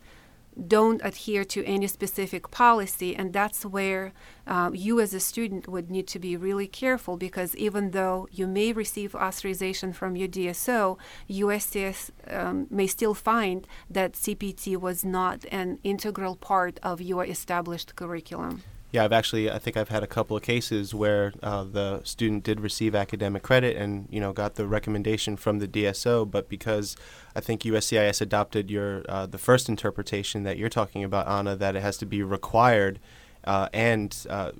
don't 0.66 1.00
adhere 1.04 1.44
to 1.44 1.64
any 1.64 1.86
specific 1.86 2.50
policy, 2.50 3.14
and 3.14 3.32
that's 3.32 3.64
where 3.64 4.12
uh, 4.46 4.70
you 4.72 5.00
as 5.00 5.14
a 5.14 5.20
student 5.20 5.68
would 5.68 5.90
need 5.90 6.06
to 6.08 6.18
be 6.18 6.36
really 6.36 6.66
careful 6.66 7.16
because 7.16 7.54
even 7.56 7.92
though 7.92 8.26
you 8.30 8.46
may 8.46 8.72
receive 8.72 9.14
authorization 9.14 9.92
from 9.92 10.16
your 10.16 10.28
DSO, 10.28 10.98
USCIS 11.30 12.10
um, 12.28 12.66
may 12.70 12.86
still 12.86 13.14
find 13.14 13.66
that 13.88 14.14
CPT 14.14 14.76
was 14.76 15.04
not 15.04 15.44
an 15.50 15.78
integral 15.84 16.36
part 16.36 16.80
of 16.82 17.00
your 17.00 17.24
established 17.24 17.94
curriculum. 17.94 18.62
Yeah, 18.90 19.04
I've 19.04 19.12
actually 19.12 19.50
I 19.50 19.58
think 19.58 19.76
I've 19.76 19.90
had 19.90 20.02
a 20.02 20.06
couple 20.06 20.34
of 20.34 20.42
cases 20.42 20.94
where 20.94 21.34
uh, 21.42 21.64
the 21.64 22.02
student 22.04 22.42
did 22.42 22.60
receive 22.60 22.94
academic 22.94 23.42
credit 23.42 23.76
and 23.76 24.08
you 24.10 24.18
know 24.18 24.32
got 24.32 24.54
the 24.54 24.66
recommendation 24.66 25.36
from 25.36 25.58
the 25.58 25.68
DSO, 25.68 26.28
but 26.30 26.48
because 26.48 26.96
I 27.36 27.40
think 27.40 27.62
USCIS 27.62 28.22
adopted 28.22 28.70
your 28.70 29.04
uh, 29.06 29.26
the 29.26 29.36
first 29.36 29.68
interpretation 29.68 30.42
that 30.44 30.56
you're 30.56 30.70
talking 30.70 31.04
about, 31.04 31.28
Anna, 31.28 31.54
that 31.56 31.76
it 31.76 31.82
has 31.82 31.98
to 31.98 32.06
be 32.06 32.22
required. 32.22 32.98
Uh, 33.44 33.68
and 33.72 34.26
uh, 34.28 34.52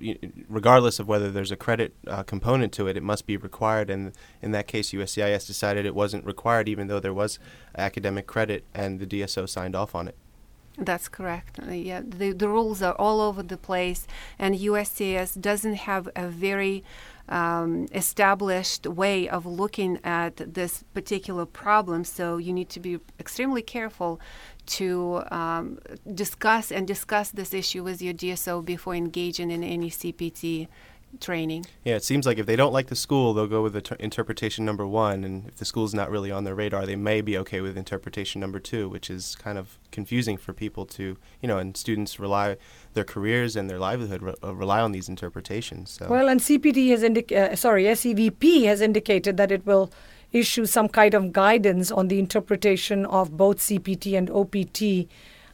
regardless 0.47 0.99
of 0.99 1.07
whether 1.07 1.29
there's 1.29 1.51
a 1.51 1.57
credit 1.57 1.93
uh, 2.07 2.23
component 2.23 2.71
to 2.73 2.87
it, 2.87 2.97
it 2.97 3.03
must 3.03 3.27
be 3.27 3.35
required. 3.35 3.89
And 3.89 4.13
in 4.41 4.51
that 4.51 4.67
case, 4.67 4.91
USCIS 4.91 5.45
decided 5.45 5.85
it 5.85 5.93
wasn't 5.93 6.25
required, 6.25 6.69
even 6.69 6.87
though 6.87 6.99
there 6.99 7.13
was 7.13 7.39
academic 7.77 8.25
credit, 8.25 8.63
and 8.73 8.99
the 8.99 9.05
DSO 9.05 9.47
signed 9.49 9.75
off 9.75 9.93
on 9.93 10.07
it. 10.07 10.15
That's 10.81 11.09
correct. 11.09 11.59
Uh, 11.59 11.71
yeah, 11.71 12.01
the, 12.05 12.31
the 12.31 12.47
rules 12.47 12.81
are 12.81 12.93
all 12.93 13.19
over 13.19 13.43
the 13.43 13.57
place, 13.57 14.07
and 14.37 14.55
USCIS 14.55 15.39
doesn't 15.39 15.75
have 15.75 16.07
a 16.15 16.27
very 16.27 16.85
um, 17.27 17.87
established 17.93 18.87
way 18.87 19.27
of 19.27 19.45
looking 19.45 19.99
at 20.03 20.37
this 20.37 20.83
particular 20.93 21.45
problem. 21.45 22.03
So 22.03 22.37
you 22.37 22.53
need 22.53 22.69
to 22.69 22.79
be 22.79 22.99
extremely 23.19 23.61
careful 23.61 24.19
to 24.67 25.23
um, 25.31 25.79
discuss 26.13 26.71
and 26.71 26.87
discuss 26.87 27.31
this 27.31 27.53
issue 27.53 27.83
with 27.83 28.01
your 28.01 28.13
DSO 28.13 28.63
before 28.63 28.95
engaging 28.95 29.51
in 29.51 29.63
any 29.63 29.89
CPT 29.89 30.67
training. 31.19 31.65
Yeah, 31.83 31.95
it 31.95 32.03
seems 32.03 32.25
like 32.25 32.37
if 32.37 32.45
they 32.45 32.55
don't 32.55 32.73
like 32.73 32.87
the 32.87 32.95
school, 32.95 33.33
they'll 33.33 33.47
go 33.47 33.63
with 33.63 33.73
the 33.73 33.81
ter- 33.81 33.95
interpretation 33.95 34.65
number 34.65 34.85
one, 34.85 35.23
and 35.23 35.47
if 35.47 35.57
the 35.57 35.65
school's 35.65 35.93
not 35.93 36.09
really 36.09 36.31
on 36.31 36.43
their 36.43 36.55
radar, 36.55 36.85
they 36.85 36.95
may 36.95 37.21
be 37.21 37.37
okay 37.39 37.61
with 37.61 37.77
interpretation 37.77 38.39
number 38.39 38.59
two, 38.59 38.87
which 38.87 39.09
is 39.09 39.35
kind 39.35 39.57
of 39.57 39.77
confusing 39.91 40.37
for 40.37 40.53
people 40.53 40.85
to, 40.85 41.17
you 41.41 41.47
know, 41.47 41.57
and 41.57 41.75
students 41.75 42.19
rely 42.19 42.57
their 42.93 43.03
careers 43.03 43.55
and 43.55 43.69
their 43.69 43.79
livelihood 43.79 44.21
re- 44.21 44.35
uh, 44.43 44.53
rely 44.53 44.81
on 44.81 44.91
these 44.91 45.09
interpretations. 45.09 45.91
So. 45.91 46.07
Well, 46.07 46.29
and 46.29 46.39
CPD 46.39 46.89
has 46.91 47.03
indicated, 47.03 47.53
uh, 47.53 47.55
sorry, 47.55 47.83
SEVP 47.85 48.65
has 48.65 48.81
indicated 48.81 49.37
that 49.37 49.51
it 49.51 49.65
will 49.65 49.91
issue 50.31 50.65
some 50.65 50.87
kind 50.87 51.13
of 51.13 51.33
guidance 51.33 51.91
on 51.91 52.07
the 52.07 52.19
interpretation 52.19 53.05
of 53.05 53.35
both 53.35 53.57
CPT 53.57 54.17
and 54.17 54.29
OPT. 54.29 55.09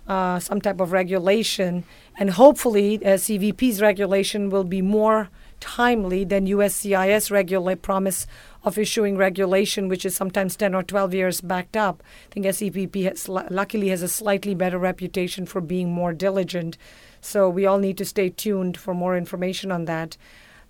Uh, 0.08 0.40
some 0.40 0.62
type 0.62 0.80
of 0.80 0.92
regulation, 0.92 1.84
and 2.20 2.30
hopefully, 2.30 3.04
uh, 3.04 3.18
SEVP's 3.18 3.82
regulation 3.82 4.52
will 4.52 4.64
be 4.64 4.80
more 4.80 5.30
timely 5.60 6.24
than 6.24 6.48
USCIS 6.48 7.32
regula- 7.32 7.76
promise 7.76 8.28
of 8.64 8.78
issuing 8.78 9.18
regulation, 9.18 9.88
which 9.88 10.06
is 10.06 10.16
sometimes 10.16 10.56
10 10.56 10.74
or 10.74 10.84
12 10.84 11.14
years 11.14 11.42
backed 11.42 11.78
up. 11.78 12.04
I 12.30 12.34
think 12.34 12.46
SEVP 12.46 13.04
has, 13.04 13.30
luckily 13.30 13.90
has 13.90 14.02
a 14.02 14.08
slightly 14.08 14.56
better 14.56 14.78
reputation 14.78 15.46
for 15.46 15.62
being 15.62 15.92
more 15.92 16.14
diligent. 16.14 16.78
So 17.22 17.50
we 17.50 17.66
all 17.66 17.80
need 17.80 17.98
to 17.98 18.06
stay 18.06 18.30
tuned 18.30 18.78
for 18.78 18.94
more 18.94 19.18
information 19.18 19.72
on 19.72 19.86
that. 19.86 20.18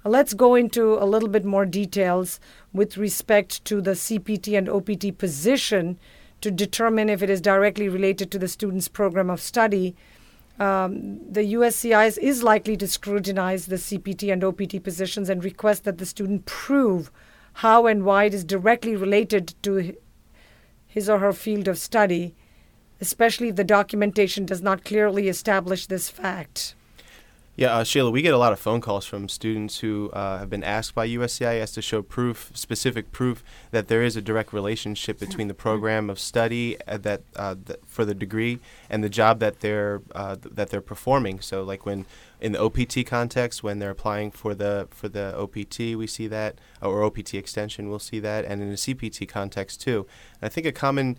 Let's 0.04 0.34
go 0.36 0.54
into 0.54 0.94
a 0.94 1.06
little 1.06 1.30
bit 1.30 1.46
more 1.46 1.66
details 1.66 2.40
with 2.72 2.96
respect 2.96 3.66
to 3.66 3.82
the 3.82 3.92
CPT 3.92 4.56
and 4.58 4.70
OPT 4.70 5.18
position 5.18 5.98
to 6.42 6.52
determine 6.52 7.10
if 7.10 7.24
it 7.24 7.30
is 7.30 7.42
directly 7.42 7.90
related 7.90 8.30
to 8.30 8.38
the 8.38 8.48
student's 8.48 8.88
program 8.88 9.32
of 9.32 9.42
study 9.42 9.96
um, 10.60 11.20
the 11.32 11.54
USCIS 11.54 12.18
is 12.18 12.44
likely 12.44 12.78
to 12.78 12.88
scrutinize 12.88 13.66
the 13.66 13.76
CPT 13.76 14.32
and 14.32 14.44
OPT 14.44 14.82
positions 14.84 15.30
and 15.30 15.44
request 15.44 15.84
that 15.84 15.98
the 15.98 16.06
student 16.06 16.46
prove 16.46 17.12
how 17.54 17.88
and 17.88 18.04
why 18.04 18.26
it 18.26 18.34
is 18.34 18.44
directly 18.44 18.96
related 18.96 19.54
to 19.64 19.96
his 20.88 21.10
or 21.10 21.20
her 21.20 21.34
field 21.34 21.68
of 21.68 21.78
study, 21.78 22.36
especially 23.02 23.50
if 23.50 23.56
the 23.56 23.64
documentation 23.64 24.46
does 24.46 24.62
not 24.62 24.86
clearly 24.86 25.28
establish 25.28 25.88
this 25.88 26.10
fact. 26.10 26.76
Yeah, 27.58 27.74
uh, 27.78 27.84
Sheila, 27.86 28.12
we 28.12 28.22
get 28.22 28.34
a 28.34 28.38
lot 28.38 28.52
of 28.52 28.60
phone 28.60 28.82
calls 28.82 29.06
from 29.06 29.30
students 29.30 29.80
who 29.80 30.10
uh, 30.12 30.40
have 30.40 30.50
been 30.50 30.64
asked 30.64 30.94
by 30.94 31.08
USCIS 31.08 31.74
to 31.76 31.82
show 31.82 32.02
proof, 32.02 32.52
specific 32.54 33.14
proof, 33.14 33.46
that 33.72 33.88
there 33.88 34.04
is 34.04 34.18
a 34.18 34.22
direct 34.22 34.52
relationship 34.52 35.18
between 35.20 35.48
the 35.48 35.54
program 35.54 36.10
of 36.10 36.20
study 36.20 36.78
uh, 36.86 36.98
that 36.98 37.22
uh, 37.38 37.56
th- 37.66 37.80
for 37.86 38.04
the 38.04 38.14
degree 38.14 38.60
and 38.90 39.06
the 39.06 39.10
job 39.10 39.40
that 39.40 39.62
they're 39.62 40.02
uh, 40.14 40.36
th- 40.36 40.54
that 40.54 40.70
they're 40.70 40.82
performing. 40.82 41.40
So, 41.40 41.64
like 41.64 41.86
when 41.86 42.06
in 42.42 42.52
the 42.52 42.62
OPT 42.62 43.06
context, 43.06 43.64
when 43.64 43.80
they're 43.80 43.92
applying 43.92 44.32
for 44.32 44.54
the 44.54 44.90
for 44.92 45.08
the 45.08 45.34
OPT, 45.40 45.80
we 45.98 46.08
see 46.08 46.28
that, 46.28 46.60
or 46.82 47.04
OPT 47.04 47.36
extension, 47.36 47.90
we'll 47.90 48.00
see 48.00 48.20
that, 48.20 48.44
and 48.44 48.62
in 48.62 48.70
the 48.70 48.76
CPT 48.76 49.30
context 49.30 49.80
too. 49.80 50.06
And 50.42 50.48
I 50.48 50.50
think 50.50 50.68
a 50.68 50.74
common 50.74 51.18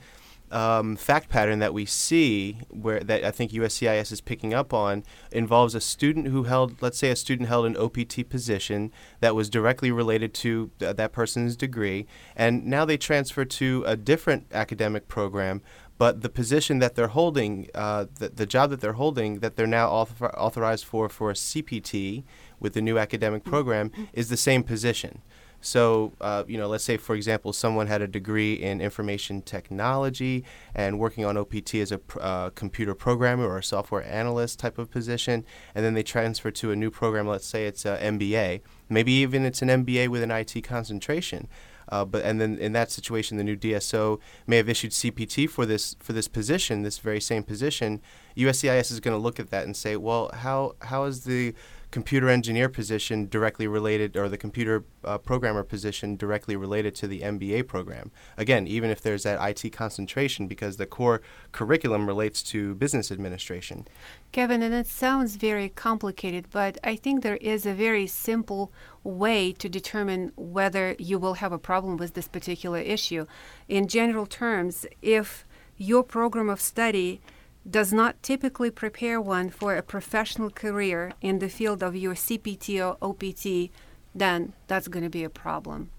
um, 0.51 0.97
fact 0.97 1.29
pattern 1.29 1.59
that 1.59 1.75
we 1.75 1.85
see 1.85 2.59
where 2.71 3.01
that 3.01 3.25
I 3.25 3.31
think 3.31 3.53
USCIS 3.53 4.13
is 4.13 4.21
picking 4.21 4.55
up 4.55 4.73
on 4.73 5.05
involves 5.33 5.75
a 5.75 5.81
student 5.81 6.29
who 6.29 6.45
held, 6.45 6.81
let's 6.81 6.99
say, 6.99 7.11
a 7.11 7.17
student 7.17 7.49
held 7.49 7.67
an 7.67 7.77
OPT 7.77 8.29
position 8.29 8.93
that 9.21 9.35
was 9.35 9.51
directly 9.51 9.91
related 9.91 10.35
to 10.35 10.71
th- 10.79 10.97
that 10.97 11.13
person's 11.13 11.57
degree, 11.57 12.07
and 12.37 12.67
now 12.67 12.85
they 12.85 12.97
transfer 12.97 13.45
to 13.45 13.85
a 13.87 13.97
different 13.97 14.47
academic 14.53 15.09
program. 15.09 15.63
But 15.99 16.21
the 16.21 16.29
position 16.29 16.79
that 16.81 16.95
they're 16.95 17.09
holding, 17.09 17.69
uh, 17.75 18.05
the, 18.19 18.29
the 18.29 18.45
job 18.45 18.69
that 18.71 18.81
they're 18.81 18.93
holding, 18.93 19.39
that 19.41 19.57
they're 19.57 19.67
now 19.67 19.89
author- 19.89 20.37
authorized 20.37 20.85
for 20.85 21.09
for 21.09 21.31
a 21.31 21.35
CPT 21.35 22.25
with 22.61 22.75
the 22.75 22.83
new 22.83 22.99
academic 22.99 23.45
program, 23.45 23.91
is 24.13 24.29
the 24.29 24.37
same 24.37 24.63
position. 24.63 25.23
So, 25.67 26.13
uh, 26.21 26.45
you 26.47 26.59
know, 26.59 26.69
let's 26.69 26.85
say, 26.85 26.97
for 26.97 27.17
example, 27.17 27.53
someone 27.53 27.89
had 27.89 28.01
a 28.01 28.07
degree 28.07 28.55
in 28.55 28.81
information 28.81 29.43
technology 29.43 30.45
and 30.77 31.01
working 31.01 31.25
on 31.25 31.37
OPT 31.37 31.75
as 31.75 31.91
a 31.91 32.01
uh, 32.21 32.51
computer 32.51 32.95
programmer 32.95 33.49
or 33.49 33.59
a 33.59 33.65
software 33.65 34.05
analyst 34.05 34.61
type 34.61 34.79
of 34.79 34.93
position, 34.93 35.45
and 35.75 35.85
then 35.85 35.95
they 35.95 36.05
transfer 36.05 36.53
to 36.53 36.71
a 36.71 36.77
new 36.77 36.89
program. 36.89 37.27
Let's 37.27 37.49
say 37.49 37.67
it's 37.67 37.85
an 37.85 38.17
MBA, 38.17 38.61
maybe 38.89 39.11
even 39.15 39.45
it's 39.45 39.61
an 39.61 39.69
MBA 39.69 40.07
with 40.07 40.23
an 40.23 40.31
IT 40.31 40.63
concentration. 40.63 41.49
Uh, 41.89 42.05
but 42.05 42.25
and 42.25 42.41
then 42.41 42.59
in 42.59 42.73
that 42.73 42.93
situation, 42.93 43.37
the 43.37 43.45
new 43.45 43.57
DSO 43.57 44.21
may 44.47 44.57
have 44.59 44.69
issued 44.69 44.93
CPT 44.93 45.49
for 45.51 45.67
this 45.67 45.97
for 45.99 46.13
this 46.13 46.29
position, 46.29 46.83
this 46.83 46.99
very 46.99 47.21
same 47.21 47.43
position. 47.43 48.01
USCIS 48.37 48.93
is 48.93 49.01
going 49.01 49.17
to 49.17 49.23
look 49.23 49.41
at 49.41 49.51
that 49.51 49.65
and 49.65 49.77
say, 49.77 49.97
well, 49.97 50.31
how 50.33 50.75
how 50.83 51.05
is 51.05 51.25
the 51.25 51.55
computer 51.97 52.29
engineer 52.29 52.69
position 52.69 53.27
directly 53.27 53.67
related, 53.67 54.19
or 54.19 54.29
the 54.29 54.37
computer 54.37 54.85
uh, 55.03 55.17
programmer 55.17 55.63
position 55.63 56.15
directly 56.15 56.55
related 56.55 56.95
to 56.95 57.07
the 57.07 57.23
MBA 57.23 57.67
program. 57.67 58.11
Again, 58.37 58.67
even 58.67 58.91
if 58.91 59.01
there's 59.01 59.23
that 59.23 59.41
IT 59.41 59.71
concentration, 59.71 60.47
because 60.47 60.77
the 60.77 60.85
core 60.85 61.23
curriculum 61.53 62.07
relates 62.07 62.43
to 62.53 62.75
business 62.75 63.11
administration. 63.11 63.89
Kevin, 64.31 64.61
and 64.61 64.75
it 64.75 64.87
sounds 64.87 65.37
very 65.37 65.71
complicated, 65.71 66.49
but 66.51 66.77
I 66.85 66.97
think 66.97 67.23
there 67.23 67.39
is 67.39 67.65
a 67.65 67.73
very 67.73 68.07
simple 68.07 68.71
way 69.03 69.53
to 69.53 69.67
determine 69.67 70.33
whether 70.37 70.97
you 70.99 71.19
will 71.19 71.37
have 71.43 71.53
a 71.53 71.59
problem 71.59 71.97
with 71.97 72.13
this 72.13 72.29
particular 72.29 72.81
issue. 72.81 73.25
In 73.71 73.89
general 73.89 74.27
terms, 74.27 74.85
if 75.01 75.47
your 75.79 76.03
program 76.03 76.51
of 76.51 76.61
study 76.61 77.23
does 77.69 77.93
not 77.93 78.23
typically 78.23 78.71
prepare 78.71 79.21
one 79.21 79.51
for 79.51 79.75
a 79.77 79.83
professional 79.83 80.51
career 80.51 81.13
in 81.21 81.39
the 81.41 81.49
field 81.49 81.83
of 81.83 81.97
your 81.97 82.15
CPT 82.15 82.81
or 82.81 82.97
OPT, 83.03 83.71
then 84.15 84.53
that's 84.67 84.89
going 84.89 85.03
to 85.03 85.11
be 85.11 85.25
a 85.25 85.31
problem. 85.31 85.91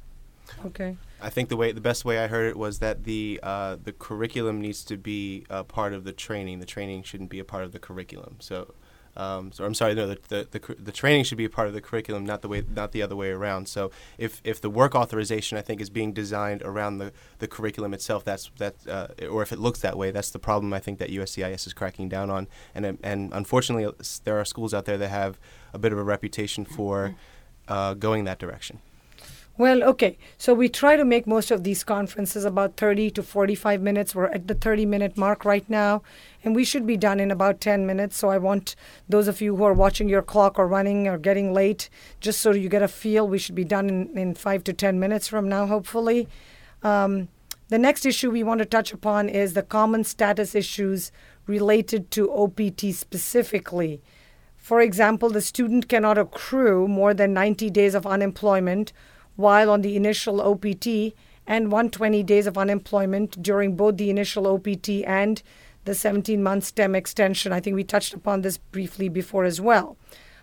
Okay. 0.66 0.98
I 1.22 1.30
think 1.30 1.50
the 1.50 1.58
way 1.58 1.72
the 1.72 1.82
best 1.82 2.06
way 2.06 2.20
I 2.20 2.28
heard 2.28 2.48
it 2.48 2.56
was 2.56 2.80
that 2.80 3.04
the 3.04 3.40
uh, 3.44 3.78
the 3.84 3.92
curriculum 3.92 4.62
needs 4.62 4.84
to 4.86 4.98
be 4.98 5.46
a 5.50 5.64
part 5.64 5.94
of 5.94 6.04
the 6.04 6.14
training. 6.14 6.60
The 6.60 6.66
training 6.66 7.04
shouldn't 7.04 7.30
be 7.30 7.40
a 7.40 7.44
part 7.44 7.64
of 7.64 7.74
the 7.74 7.80
curriculum. 7.80 8.38
So 8.40 8.74
um, 9.18 9.52
so 9.52 9.66
I'm 9.66 9.74
sorry, 9.74 9.96
no, 9.96 10.06
the, 10.06 10.20
the, 10.28 10.48
the, 10.52 10.76
the, 10.76 10.92
training 10.92 11.24
should 11.24 11.40
be 11.40 11.46
a 11.46 11.50
part 11.50 11.68
of 11.68 11.74
the 11.74 11.82
curriculum, 11.82 12.24
not 12.24 12.44
the 12.44 12.48
way, 12.48 12.64
not 12.70 12.92
the 12.92 13.02
other 13.02 13.16
way 13.16 13.32
around. 13.32 13.68
So 13.68 13.90
if, 14.20 14.42
if 14.44 14.62
the 14.62 14.70
work 14.70 14.94
authorization 14.94 15.58
I 15.58 15.62
think 15.62 15.82
is 15.82 15.90
being 15.90 16.14
designed 16.14 16.62
around 16.62 17.00
the, 17.00 17.12
the 17.40 17.48
curriculum 17.48 17.96
itself, 17.96 18.24
that's 18.24 18.52
that, 18.58 18.76
uh, 18.88 19.08
or 19.28 19.42
if 19.42 19.52
it 19.52 19.58
looks 19.58 19.80
that 19.82 19.98
way, 19.98 20.12
that's 20.12 20.30
the 20.30 20.40
problem 20.40 20.72
I 20.72 20.80
think 20.80 21.00
that 21.00 21.10
USCIS 21.10 21.66
is 21.66 21.74
cracking 21.74 22.10
down 22.10 22.30
on. 22.30 22.48
And 22.76 23.00
and 23.02 23.34
unfortunately, 23.34 23.92
there 24.24 24.40
are 24.40 24.46
schools 24.46 24.74
out 24.74 24.86
there 24.86 25.00
that 25.00 25.10
have 25.10 25.40
a 25.74 25.80
bit 25.80 25.92
of 25.92 25.98
a 25.98 26.04
reputation 26.04 26.64
for 26.64 27.16
uh, 27.68 27.96
going 27.96 28.26
that 28.26 28.38
direction. 28.38 28.80
Well, 29.58 29.84
okay. 29.84 30.20
So 30.38 30.54
we 30.54 30.70
try 30.70 30.96
to 30.96 31.04
make 31.04 31.26
most 31.26 31.50
of 31.50 31.64
these 31.64 31.84
conferences 31.84 32.46
about 32.46 32.78
30 32.78 33.10
to 33.12 33.24
45 33.24 33.82
minutes. 33.82 34.14
We're 34.14 34.26
at 34.26 34.48
the 34.48 34.54
30 34.54 34.86
minute 34.86 35.18
mark 35.18 35.46
right 35.46 35.68
now, 35.68 36.04
and 36.44 36.56
we 36.56 36.64
should 36.64 36.86
be 36.86 36.96
done 36.96 37.20
in 37.20 37.32
about 37.32 37.60
10 37.60 37.84
minutes. 37.88 38.18
So 38.18 38.30
I 38.30 38.38
want 38.38 38.76
those 39.10 39.28
of 39.28 39.42
you 39.42 39.56
who 39.56 39.64
are 39.64 39.74
watching 39.74 40.10
your 40.10 40.22
clock 40.22 40.60
or 40.60 40.68
running 40.68 41.08
or 41.08 41.18
getting 41.18 41.54
late, 41.54 41.90
just 42.20 42.40
so 42.40 42.52
you 42.52 42.70
get 42.70 42.84
a 42.84 42.88
feel, 42.88 43.28
we 43.28 43.40
should 43.40 43.56
be 43.56 43.64
done 43.64 43.90
in, 43.90 44.16
in 44.16 44.36
five 44.36 44.64
to 44.66 44.74
10 44.74 45.00
minutes 45.00 45.28
from 45.28 45.50
now, 45.50 45.66
hopefully. 45.66 46.28
Um, 46.84 47.28
the 47.70 47.80
next 47.80 48.06
issue 48.06 48.30
we 48.30 48.44
want 48.44 48.60
to 48.60 48.66
touch 48.66 48.94
upon 48.94 49.28
is 49.28 49.54
the 49.54 49.64
common 49.64 50.04
status 50.04 50.54
issues 50.54 51.12
related 51.48 52.12
to 52.12 52.32
OPT 52.32 52.94
specifically. 52.94 54.02
For 54.56 54.82
example, 54.82 55.30
the 55.30 55.42
student 55.42 55.90
cannot 55.90 56.18
accrue 56.18 56.88
more 56.88 57.16
than 57.16 57.34
90 57.34 57.72
days 57.72 57.96
of 57.96 58.06
unemployment 58.06 58.94
while 59.38 59.72
on 59.72 59.82
the 59.82 59.96
initial 59.96 60.42
OPT 60.42 61.14
and 61.48 61.72
120 61.72 62.22
days 62.24 62.46
of 62.46 62.58
unemployment 62.58 63.42
during 63.42 63.78
both 63.78 63.96
the 63.96 64.10
initial 64.10 64.46
OPT 64.46 64.90
and 65.06 65.42
the 65.86 65.96
17 65.96 66.44
month 66.44 66.66
STEM 66.66 66.94
extension. 66.94 67.54
I 67.54 67.62
think 67.62 67.76
we 67.76 67.86
touched 67.86 68.14
upon 68.14 68.42
this 68.42 68.58
briefly 68.58 69.08
before 69.08 69.46
as 69.46 69.62
well. 69.62 69.96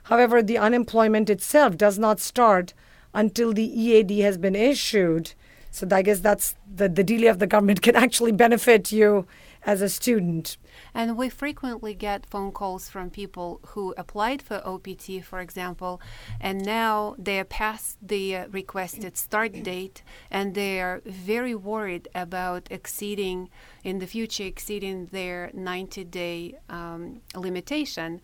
However, 0.05 0.43
the 0.43 0.59
unemployment 0.59 1.29
itself 1.29 1.77
does 1.77 1.99
not 1.99 2.21
start 2.21 2.73
until 3.13 3.53
the 3.53 3.63
EAD 3.63 4.11
has 4.21 4.39
been 4.39 4.57
issued. 4.57 5.35
So 5.71 5.87
I 5.91 6.03
guess 6.03 6.21
that's 6.21 6.55
the, 6.73 6.89
the 6.89 7.05
delay 7.05 7.27
of 7.27 7.39
the 7.39 7.47
government 7.47 7.83
can 7.87 7.97
actually 7.97 8.33
benefit 8.33 8.91
you 8.91 9.27
as 9.65 9.81
a 9.83 9.89
student. 9.89 10.57
And 10.93 11.17
we 11.17 11.29
frequently 11.29 11.95
get 11.95 12.27
phone 12.27 12.53
calls 12.53 12.89
from 12.89 13.11
people 13.11 13.61
who 13.69 13.95
applied 13.97 14.43
for 14.43 14.67
OPT, 14.67 15.25
for 15.25 15.41
example, 15.41 16.01
and 16.41 16.65
now 16.65 17.15
they 17.19 17.39
are 17.41 17.45
past 17.45 17.97
the 18.03 18.47
requested 18.51 19.17
start 19.17 19.63
date 19.63 20.03
and 20.31 20.55
they 20.55 20.81
are 20.81 21.01
very 21.05 21.55
worried 21.55 22.09
about 22.15 22.69
exceeding, 22.71 23.49
in 23.83 23.99
the 23.99 24.07
future, 24.07 24.45
exceeding 24.45 25.07
their 25.07 25.51
90 25.55 26.05
day 26.05 26.55
um, 26.69 27.21
limitation. 27.35 28.21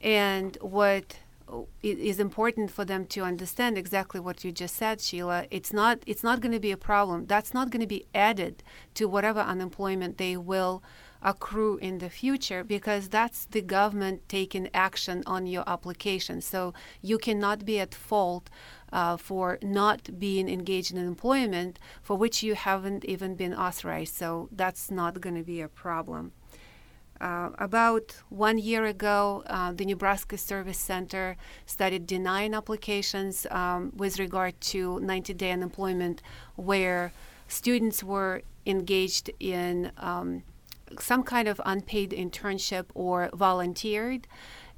And 0.00 0.56
what 0.60 1.16
it 1.82 1.98
is 1.98 2.20
important 2.20 2.70
for 2.70 2.84
them 2.84 3.06
to 3.06 3.22
understand 3.22 3.76
exactly 3.76 4.20
what 4.20 4.44
you 4.44 4.52
just 4.52 4.76
said, 4.76 5.00
Sheila. 5.00 5.46
It's 5.50 5.72
not 5.72 6.02
it's 6.06 6.22
not 6.22 6.40
going 6.40 6.52
to 6.52 6.60
be 6.60 6.72
a 6.72 6.76
problem. 6.76 7.26
That's 7.26 7.54
not 7.54 7.70
going 7.70 7.80
to 7.80 7.86
be 7.86 8.06
added 8.14 8.62
to 8.94 9.08
whatever 9.08 9.40
unemployment 9.40 10.18
they 10.18 10.36
will 10.36 10.82
accrue 11.22 11.76
in 11.78 11.98
the 11.98 12.08
future 12.08 12.64
because 12.64 13.08
that's 13.08 13.44
the 13.46 13.60
government 13.60 14.28
taking 14.28 14.68
action 14.72 15.22
on 15.26 15.46
your 15.46 15.64
application. 15.66 16.40
So 16.40 16.72
you 17.02 17.18
cannot 17.18 17.64
be 17.64 17.78
at 17.78 17.94
fault 17.94 18.48
uh, 18.92 19.16
for 19.16 19.58
not 19.62 20.18
being 20.18 20.48
engaged 20.48 20.92
in 20.92 20.98
employment 20.98 21.78
for 22.02 22.16
which 22.16 22.42
you 22.42 22.54
haven't 22.54 23.04
even 23.04 23.34
been 23.34 23.54
authorized. 23.54 24.14
So 24.14 24.48
that's 24.50 24.90
not 24.90 25.20
going 25.20 25.36
to 25.36 25.44
be 25.44 25.60
a 25.60 25.68
problem. 25.68 26.32
Uh, 27.20 27.50
about 27.58 28.16
one 28.30 28.56
year 28.56 28.86
ago, 28.86 29.42
uh, 29.46 29.72
the 29.72 29.84
Nebraska 29.84 30.38
Service 30.38 30.78
Center 30.78 31.36
started 31.66 32.06
denying 32.06 32.54
applications 32.54 33.46
um, 33.50 33.92
with 33.94 34.18
regard 34.18 34.58
to 34.62 34.98
90 35.00 35.34
day 35.34 35.50
unemployment 35.52 36.22
where 36.56 37.12
students 37.46 38.02
were 38.02 38.40
engaged 38.64 39.30
in 39.38 39.92
um, 39.98 40.42
some 40.98 41.22
kind 41.22 41.46
of 41.46 41.60
unpaid 41.66 42.12
internship 42.12 42.86
or 42.94 43.28
volunteered, 43.34 44.26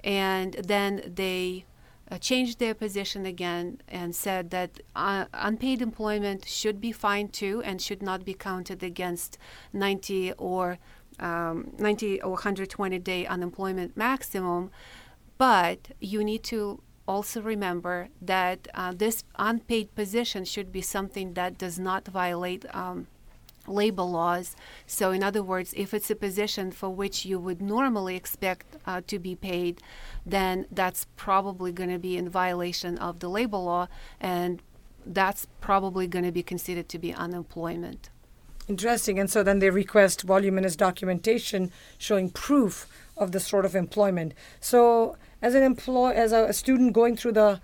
and 0.03 0.55
then 0.55 1.01
they 1.07 1.65
uh, 2.11 2.19
changed 2.19 2.59
their 2.59 2.75
position 2.75 3.25
again 3.25 3.81
and 3.89 4.15
said 4.15 4.51
that 4.51 4.81
uh, 4.97 5.27
unpaid 5.33 5.81
employment 5.81 6.45
should 6.47 6.81
be 6.81 6.93
fine 6.93 7.29
too 7.29 7.63
and 7.65 7.81
should 7.81 8.03
not 8.03 8.25
be 8.25 8.35
counted 8.35 8.83
against 8.83 9.39
90 9.73 10.33
or 10.33 10.79
um, 11.21 11.73
90 11.79 12.23
or 12.23 12.33
120 12.33 12.99
day 12.99 13.27
unemployment 13.27 13.97
maximum. 13.97 14.71
But 15.39 15.89
you 16.01 16.23
need 16.23 16.43
to 16.45 16.83
also 17.07 17.43
remember 17.43 18.09
that 18.21 18.69
uh, 18.75 18.93
this 18.97 19.25
unpaid 19.37 19.95
position 19.95 20.45
should 20.45 20.71
be 20.71 20.81
something 20.81 21.35
that 21.35 21.59
does 21.59 21.79
not 21.79 22.07
violate 22.07 22.65
um, 22.75 23.07
labor 23.67 24.03
laws. 24.03 24.57
So, 24.87 25.11
in 25.11 25.23
other 25.23 25.43
words, 25.43 25.75
if 25.77 25.95
it's 25.95 26.11
a 26.11 26.17
position 26.17 26.71
for 26.71 26.91
which 26.91 27.25
you 27.25 27.39
would 27.39 27.61
normally 27.61 28.17
expect 28.17 28.77
uh, 28.87 29.01
to 29.07 29.19
be 29.19 29.35
paid, 29.35 29.81
then 30.25 30.67
that's 30.71 31.07
probably 31.17 31.73
going 31.73 31.91
to 31.91 31.99
be 31.99 32.17
in 32.17 32.29
violation 32.29 32.99
of 32.99 33.21
the 33.21 33.29
labor 33.29 33.59
law, 33.59 33.89
and 34.21 34.63
that's 35.05 35.47
probably 35.61 36.07
going 36.07 36.25
to 36.25 36.33
be 36.33 36.43
considered 36.43 36.89
to 36.89 36.99
be 36.99 37.13
unemployment. 37.13 38.11
Interesting. 38.73 39.19
And 39.19 39.31
so 39.31 39.43
then 39.43 39.59
they 39.59 39.69
request 39.69 40.23
voluminous 40.23 40.77
documentation 40.77 41.71
showing 41.99 42.31
proof 42.31 42.87
of 43.19 43.33
the 43.33 43.39
sort 43.39 43.67
of 43.67 43.77
employment. 43.77 44.33
So 44.61 45.19
as 45.43 45.55
an 45.55 45.63
employee, 45.63 46.17
as 46.17 46.33
a, 46.33 46.45
a 46.45 46.55
student 46.55 46.95
going 46.95 47.19
through 47.19 47.33
the 47.33 47.61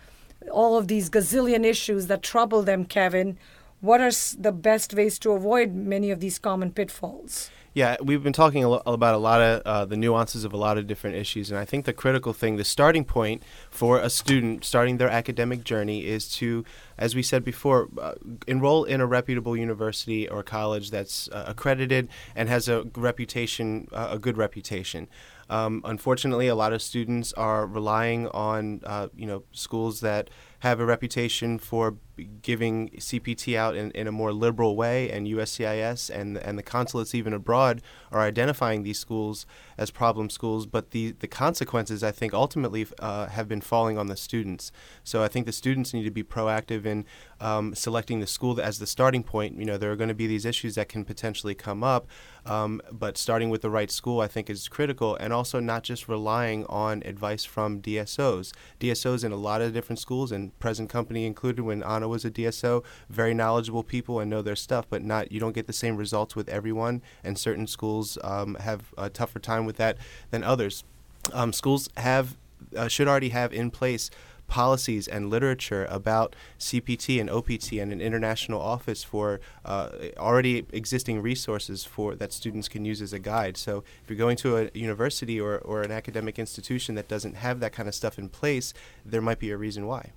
all 0.53 0.77
of 0.77 0.87
these 0.87 1.09
gazillion 1.09 1.65
issues 1.65 2.09
that 2.09 2.23
trouble 2.23 2.63
them, 2.63 2.85
Kevin, 2.85 3.39
what 3.81 4.03
are 4.03 4.11
the 4.39 4.53
best 4.53 4.93
ways 4.93 5.19
to 5.21 5.33
avoid 5.33 5.73
many 5.75 6.11
of 6.11 6.21
these 6.21 6.39
common 6.39 6.73
pitfalls? 6.73 7.51
Yeah, 7.79 7.97
we've 8.03 8.25
been 8.25 8.33
talking 8.33 8.65
a 8.65 8.69
lo- 8.71 8.83
about 8.87 9.15
a 9.15 9.19
lot 9.19 9.41
of 9.41 9.63
uh, 9.65 9.85
the 9.85 9.97
nuances 9.97 10.43
of 10.43 10.53
a 10.53 10.57
lot 10.57 10.79
of 10.79 10.89
different 10.89 11.15
issues, 11.15 11.49
and 11.53 11.61
I 11.61 11.65
think 11.65 11.85
the 11.85 11.93
critical 11.93 12.33
thing, 12.33 12.57
the 12.57 12.65
starting 12.65 13.05
point 13.05 13.45
for 13.71 14.01
a 14.01 14.11
student 14.11 14.65
starting 14.65 14.97
their 14.97 15.09
academic 15.09 15.63
journey, 15.63 16.05
is 16.05 16.29
to, 16.39 16.65
as 16.99 17.15
we 17.15 17.23
said 17.23 17.45
before, 17.45 17.87
uh, 18.03 18.15
enroll 18.49 18.83
in 18.83 19.01
a 19.01 19.07
reputable 19.07 19.57
university 19.57 20.29
or 20.29 20.43
college 20.43 20.91
that's 20.91 21.29
uh, 21.29 21.45
accredited 21.47 22.09
and 22.35 22.49
has 22.49 22.67
a 22.67 22.83
reputation, 22.97 23.87
uh, 23.93 24.09
a 24.11 24.19
good 24.19 24.37
reputation. 24.37 25.07
Um, 25.49 25.81
unfortunately, 25.85 26.49
a 26.49 26.57
lot 26.57 26.73
of 26.73 26.83
students 26.83 27.33
are 27.35 27.65
relying 27.65 28.27
on, 28.31 28.81
uh, 28.83 29.07
you 29.17 29.27
know, 29.27 29.45
schools 29.53 30.01
that 30.01 30.31
have 30.61 30.81
a 30.81 30.85
reputation 30.85 31.59
for 31.59 31.97
giving 32.43 32.89
CPT 32.91 33.57
out 33.57 33.77
in, 33.77 33.91
in 33.93 34.07
a 34.07 34.13
more 34.13 34.33
liberal 34.33 34.77
way, 34.77 35.11
and 35.11 35.27
USCIS 35.27 36.11
and 36.11 36.37
and 36.39 36.59
the 36.59 36.63
consulates 36.63 37.15
even 37.15 37.33
abroad 37.33 37.81
are 38.11 38.21
identifying 38.21 38.83
these 38.83 38.99
schools 38.99 39.47
as 39.77 39.91
problem 39.91 40.31
schools. 40.31 40.67
But 40.67 40.91
the 40.91 41.13
the 41.13 41.29
consequences, 41.29 42.03
I 42.03 42.11
think, 42.11 42.35
ultimately 42.35 42.87
uh, 42.99 43.27
have 43.27 43.49
been 43.49 43.61
falling 43.61 43.99
on 43.99 44.09
the 44.09 44.17
students. 44.17 44.73
So 45.05 45.23
I 45.23 45.29
think 45.29 45.47
the 45.47 45.53
students 45.53 45.95
need 45.95 46.05
to 46.05 46.11
be 46.11 46.25
proactive 46.25 46.85
in 46.85 47.05
um, 47.41 47.75
selecting 47.75 48.21
the 48.21 48.27
school 48.27 48.61
as 48.61 48.79
the 48.79 48.87
starting 48.87 49.23
point. 49.23 49.59
You 49.59 49.65
know, 49.65 49.79
there 49.79 49.93
are 49.93 49.97
going 49.97 50.09
to 50.09 50.15
be 50.15 50.27
these 50.27 50.45
issues 50.45 50.75
that 50.75 50.89
can 50.89 51.05
potentially 51.05 51.55
come 51.55 51.85
up, 51.85 52.09
um, 52.47 52.81
but 52.91 53.17
starting 53.17 53.51
with 53.51 53.63
the 53.63 53.71
right 53.71 53.91
school, 53.91 54.21
I 54.21 54.27
think, 54.27 54.51
is 54.51 54.69
critical, 54.69 55.15
and 55.17 55.33
also 55.33 55.61
not 55.61 55.85
just 55.85 56.09
relying 56.09 56.67
on 56.67 57.03
advice 57.05 57.45
from 57.45 57.81
DSOs. 57.81 58.53
DSOs 58.81 59.25
in 59.25 59.33
a 59.33 59.37
lot 59.37 59.61
of 59.61 59.73
different 59.73 60.01
schools, 60.01 60.33
and 60.33 60.48
present 60.59 60.89
company 60.89 61.27
included 61.27 61.63
when 61.63 61.83
Anna 61.83 62.09
was 62.09 62.25
a 62.25 62.31
DSO, 62.31 62.85
very 63.09 63.35
knowledgeable 63.35 63.83
people 63.83 64.21
and 64.21 64.31
know 64.31 64.43
their 64.43 64.57
stuff, 64.57 64.87
but 64.89 65.03
not 65.03 65.33
you 65.33 65.41
don't 65.41 65.55
get 65.55 65.67
the 65.67 65.73
same 65.73 65.97
results 65.97 66.35
with 66.35 66.49
everyone, 66.49 67.03
and 67.25 67.39
certain 67.39 67.67
schools 67.67 68.19
um, 68.23 68.55
have 68.57 68.93
a 68.97 69.09
tougher 69.09 69.39
time 69.39 69.65
with 69.65 69.77
that 69.77 69.97
than 70.31 70.45
others. 70.45 70.85
Um, 71.33 71.53
schools 71.53 71.89
have 71.97 72.37
uh, 72.77 72.89
should 72.89 73.09
already 73.09 73.31
have 73.31 73.53
in 73.53 73.71
place 73.71 74.11
policies 74.49 75.07
and 75.07 75.31
literature 75.31 75.87
about 75.91 76.35
CPT 76.59 77.21
and 77.21 77.31
OPT 77.31 77.73
and 77.73 77.93
an 77.93 78.01
international 78.01 78.61
office 78.61 79.05
for 79.05 79.41
uh, 79.65 79.91
already 80.17 80.67
existing 80.73 81.23
resources 81.23 81.85
for 81.85 82.17
that 82.17 82.33
students 82.33 82.69
can 82.69 82.85
use 82.85 83.01
as 83.01 83.13
a 83.13 83.19
guide. 83.19 83.57
So 83.57 83.85
if 84.03 84.09
you're 84.11 84.19
going 84.19 84.39
to 84.39 84.57
a 84.57 84.71
university 84.75 85.39
or, 85.41 85.59
or 85.59 85.83
an 85.83 85.93
academic 85.93 86.39
institution 86.39 86.97
that 86.97 87.07
doesn't 87.07 87.37
have 87.37 87.61
that 87.61 87.73
kind 87.73 87.89
of 87.89 87.95
stuff 87.95 88.19
in 88.19 88.29
place, 88.29 88.75
there 89.05 89.21
might 89.21 89.39
be 89.39 89.51
a 89.51 89.57
reason 89.57 89.87
why. 89.87 90.13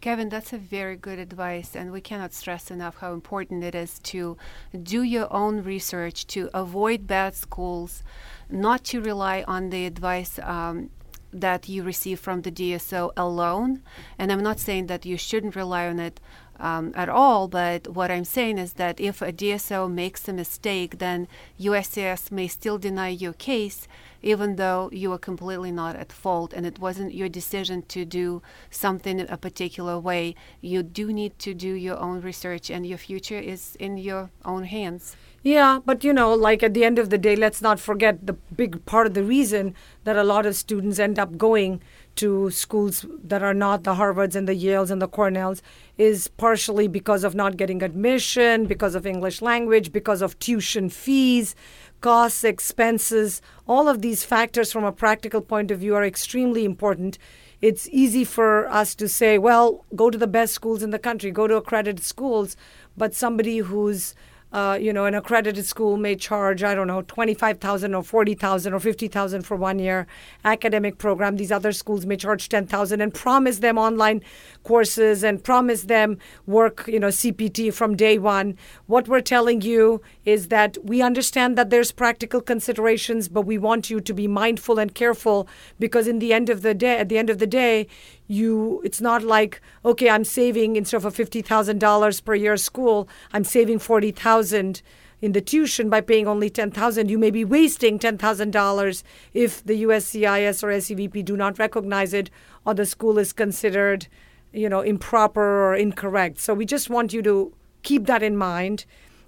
Kevin, 0.00 0.28
that's 0.28 0.52
a 0.52 0.58
very 0.58 0.96
good 0.96 1.18
advice, 1.18 1.74
and 1.74 1.90
we 1.90 2.00
cannot 2.00 2.32
stress 2.32 2.70
enough 2.70 2.98
how 2.98 3.12
important 3.12 3.64
it 3.64 3.74
is 3.74 3.98
to 4.00 4.36
do 4.82 5.02
your 5.02 5.32
own 5.32 5.62
research, 5.62 6.26
to 6.28 6.50
avoid 6.54 7.06
bad 7.06 7.34
schools, 7.34 8.02
not 8.48 8.84
to 8.84 9.00
rely 9.00 9.44
on 9.48 9.70
the 9.70 9.86
advice 9.86 10.38
um, 10.40 10.90
that 11.32 11.68
you 11.68 11.82
receive 11.82 12.20
from 12.20 12.42
the 12.42 12.52
DSO 12.52 13.10
alone. 13.16 13.82
And 14.18 14.30
I'm 14.30 14.42
not 14.42 14.60
saying 14.60 14.86
that 14.86 15.04
you 15.04 15.16
shouldn't 15.16 15.56
rely 15.56 15.86
on 15.86 15.98
it 15.98 16.20
um, 16.58 16.92
at 16.94 17.08
all, 17.08 17.48
but 17.48 17.88
what 17.88 18.10
I'm 18.10 18.24
saying 18.24 18.58
is 18.58 18.74
that 18.74 19.00
if 19.00 19.22
a 19.22 19.32
DSO 19.32 19.90
makes 19.90 20.28
a 20.28 20.32
mistake, 20.32 20.98
then 20.98 21.28
USCIS 21.60 22.30
may 22.30 22.48
still 22.48 22.78
deny 22.78 23.08
your 23.08 23.32
case 23.32 23.88
even 24.26 24.56
though 24.56 24.90
you 24.92 25.10
were 25.10 25.18
completely 25.18 25.70
not 25.70 25.94
at 25.94 26.12
fault 26.12 26.52
and 26.52 26.66
it 26.66 26.80
wasn't 26.80 27.14
your 27.14 27.28
decision 27.28 27.82
to 27.82 28.04
do 28.04 28.42
something 28.70 29.20
in 29.20 29.26
a 29.28 29.36
particular 29.36 29.98
way. 30.00 30.34
You 30.60 30.82
do 30.82 31.12
need 31.12 31.38
to 31.40 31.54
do 31.54 31.68
your 31.68 31.98
own 31.98 32.20
research, 32.20 32.68
and 32.68 32.84
your 32.84 32.98
future 32.98 33.38
is 33.38 33.76
in 33.76 33.98
your 33.98 34.30
own 34.44 34.64
hands. 34.64 35.16
Yeah, 35.42 35.78
but 35.84 36.02
you 36.02 36.12
know, 36.12 36.34
like 36.34 36.64
at 36.64 36.74
the 36.74 36.84
end 36.84 36.98
of 36.98 37.10
the 37.10 37.18
day, 37.18 37.36
let's 37.36 37.62
not 37.62 37.78
forget 37.78 38.26
the 38.26 38.32
big 38.32 38.84
part 38.84 39.06
of 39.06 39.14
the 39.14 39.22
reason 39.22 39.74
that 40.02 40.16
a 40.16 40.24
lot 40.24 40.44
of 40.44 40.56
students 40.56 40.98
end 40.98 41.20
up 41.20 41.38
going 41.38 41.80
to 42.16 42.50
schools 42.50 43.06
that 43.22 43.42
are 43.42 43.54
not 43.54 43.84
the 43.84 43.94
Harvards 43.94 44.34
and 44.34 44.48
the 44.48 44.54
Yales 44.54 44.90
and 44.90 45.00
the 45.00 45.08
Cornells 45.08 45.62
is 45.96 46.28
partially 46.28 46.88
because 46.88 47.24
of 47.24 47.34
not 47.34 47.56
getting 47.56 47.82
admission, 47.82 48.66
because 48.66 48.94
of 48.94 49.06
English 49.06 49.40
language, 49.40 49.92
because 49.92 50.22
of 50.22 50.38
tuition 50.38 50.88
fees 50.88 51.54
costs, 52.00 52.44
expenses, 52.44 53.42
all 53.66 53.88
of 53.88 54.02
these 54.02 54.24
factors 54.24 54.72
from 54.72 54.84
a 54.84 54.92
practical 54.92 55.40
point 55.40 55.70
of 55.70 55.80
view 55.80 55.94
are 55.94 56.04
extremely 56.04 56.64
important. 56.64 57.18
It's 57.62 57.88
easy 57.90 58.24
for 58.24 58.68
us 58.68 58.94
to 58.96 59.08
say, 59.08 59.38
well, 59.38 59.84
go 59.94 60.10
to 60.10 60.18
the 60.18 60.26
best 60.26 60.54
schools 60.54 60.82
in 60.82 60.90
the 60.90 60.98
country, 60.98 61.30
go 61.30 61.46
to 61.46 61.56
accredited 61.56 62.04
schools, 62.04 62.56
but 62.96 63.14
somebody 63.14 63.58
who's 63.58 64.14
uh, 64.56 64.78
you 64.80 64.90
know, 64.90 65.04
an 65.04 65.14
accredited 65.14 65.66
school 65.66 65.98
may 65.98 66.16
charge, 66.16 66.64
I 66.64 66.74
don't 66.74 66.86
know, 66.86 67.02
25,000 67.02 67.94
or 67.94 68.02
40,000 68.02 68.72
or 68.72 68.80
50,000 68.80 69.42
for 69.42 69.54
one 69.54 69.78
year 69.78 70.06
academic 70.46 70.96
program. 70.96 71.36
These 71.36 71.52
other 71.52 71.72
schools 71.72 72.06
may 72.06 72.16
charge 72.16 72.48
10,000 72.48 73.02
and 73.02 73.12
promise 73.12 73.58
them 73.58 73.76
online 73.76 74.22
courses 74.64 75.22
and 75.22 75.44
promise 75.44 75.82
them 75.82 76.16
work, 76.46 76.88
you 76.88 76.98
know, 76.98 77.08
CPT 77.08 77.70
from 77.70 77.96
day 77.96 78.18
one. 78.18 78.56
What 78.86 79.08
we're 79.08 79.20
telling 79.20 79.60
you 79.60 80.00
is 80.24 80.48
that 80.48 80.78
we 80.82 81.02
understand 81.02 81.58
that 81.58 81.68
there's 81.68 81.92
practical 81.92 82.40
considerations, 82.40 83.28
but 83.28 83.42
we 83.42 83.58
want 83.58 83.90
you 83.90 84.00
to 84.00 84.14
be 84.14 84.26
mindful 84.26 84.78
and 84.78 84.94
careful 84.94 85.46
because 85.78 86.08
in 86.08 86.18
the 86.18 86.32
end 86.32 86.48
of 86.48 86.62
the 86.62 86.72
day, 86.72 86.96
at 86.96 87.10
the 87.10 87.18
end 87.18 87.28
of 87.28 87.40
the 87.40 87.46
day, 87.46 87.88
you 88.28 88.80
it's 88.84 89.00
not 89.00 89.22
like 89.22 89.60
okay 89.84 90.10
i'm 90.10 90.24
saving 90.24 90.76
instead 90.76 90.96
of 90.96 91.04
a 91.04 91.10
$50000 91.10 92.24
per 92.24 92.34
year 92.34 92.56
school 92.56 93.08
i'm 93.32 93.44
saving 93.44 93.78
40000 93.78 94.82
in 95.22 95.32
the 95.32 95.40
tuition 95.40 95.88
by 95.88 96.00
paying 96.00 96.26
only 96.26 96.50
10000 96.50 97.08
you 97.08 97.18
may 97.18 97.30
be 97.30 97.44
wasting 97.44 97.98
$10000 97.98 99.02
if 99.32 99.64
the 99.64 99.82
uscis 99.84 100.62
or 100.62 100.68
sevp 100.68 101.24
do 101.24 101.36
not 101.36 101.58
recognize 101.58 102.12
it 102.12 102.30
or 102.64 102.74
the 102.74 102.86
school 102.86 103.18
is 103.18 103.32
considered 103.32 104.08
you 104.56 104.68
know 104.68 104.80
improper 104.80 105.68
or 105.68 105.74
incorrect. 105.74 106.38
So 106.40 106.54
we 106.54 106.64
just 106.64 106.90
want 106.90 107.12
you 107.12 107.22
to 107.22 107.52
keep 107.82 108.06
that 108.06 108.22
in 108.22 108.36
mind 108.36 108.84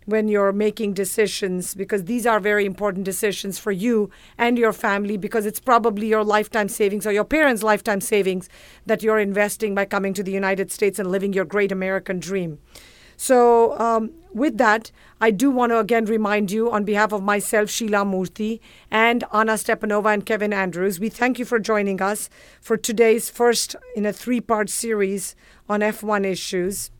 when 0.08 0.26
you're 0.26 0.54
making 0.54 0.94
decisions 0.94 1.74
because 1.74 2.04
these 2.04 2.26
are 2.26 2.40
very 2.40 2.64
important 2.64 3.04
decisions 3.04 3.58
for 3.58 3.72
you 3.72 4.08
and 4.38 4.56
your 4.56 4.72
family 4.72 5.18
because 5.18 5.44
it's 5.44 5.60
probably 5.60 6.06
your 6.06 6.24
lifetime 6.24 6.66
savings 6.66 7.06
or 7.06 7.12
your 7.12 7.24
parents' 7.24 7.62
lifetime 7.62 8.00
savings 8.00 8.48
that 8.86 9.02
you're 9.02 9.18
investing 9.18 9.74
by 9.74 9.84
coming 9.84 10.14
to 10.14 10.22
the 10.22 10.32
United 10.32 10.72
States 10.72 10.98
and 10.98 11.10
living 11.10 11.34
your 11.34 11.44
great 11.44 11.70
American 11.70 12.18
dream. 12.20 12.58
So, 13.18 13.78
um, 13.78 14.12
with 14.32 14.56
that, 14.56 14.92
I 15.20 15.30
do 15.30 15.50
want 15.50 15.72
to 15.72 15.78
again 15.78 16.06
remind 16.06 16.50
you 16.50 16.70
on 16.70 16.84
behalf 16.84 17.12
of 17.12 17.22
myself, 17.22 17.68
Sheila 17.68 18.04
Murthy, 18.04 18.60
and 18.90 19.24
Anna 19.30 19.54
Stepanova 19.54 20.14
and 20.14 20.24
Kevin 20.24 20.54
Andrews, 20.54 20.98
we 20.98 21.10
thank 21.10 21.38
you 21.38 21.44
for 21.44 21.58
joining 21.58 22.00
us 22.00 22.30
for 22.62 22.78
today's 22.78 23.28
first 23.28 23.76
in 23.94 24.06
a 24.06 24.12
three 24.12 24.40
part 24.40 24.70
series 24.70 25.36
on 25.68 25.80
F1 25.80 26.24
issues. 26.24 26.90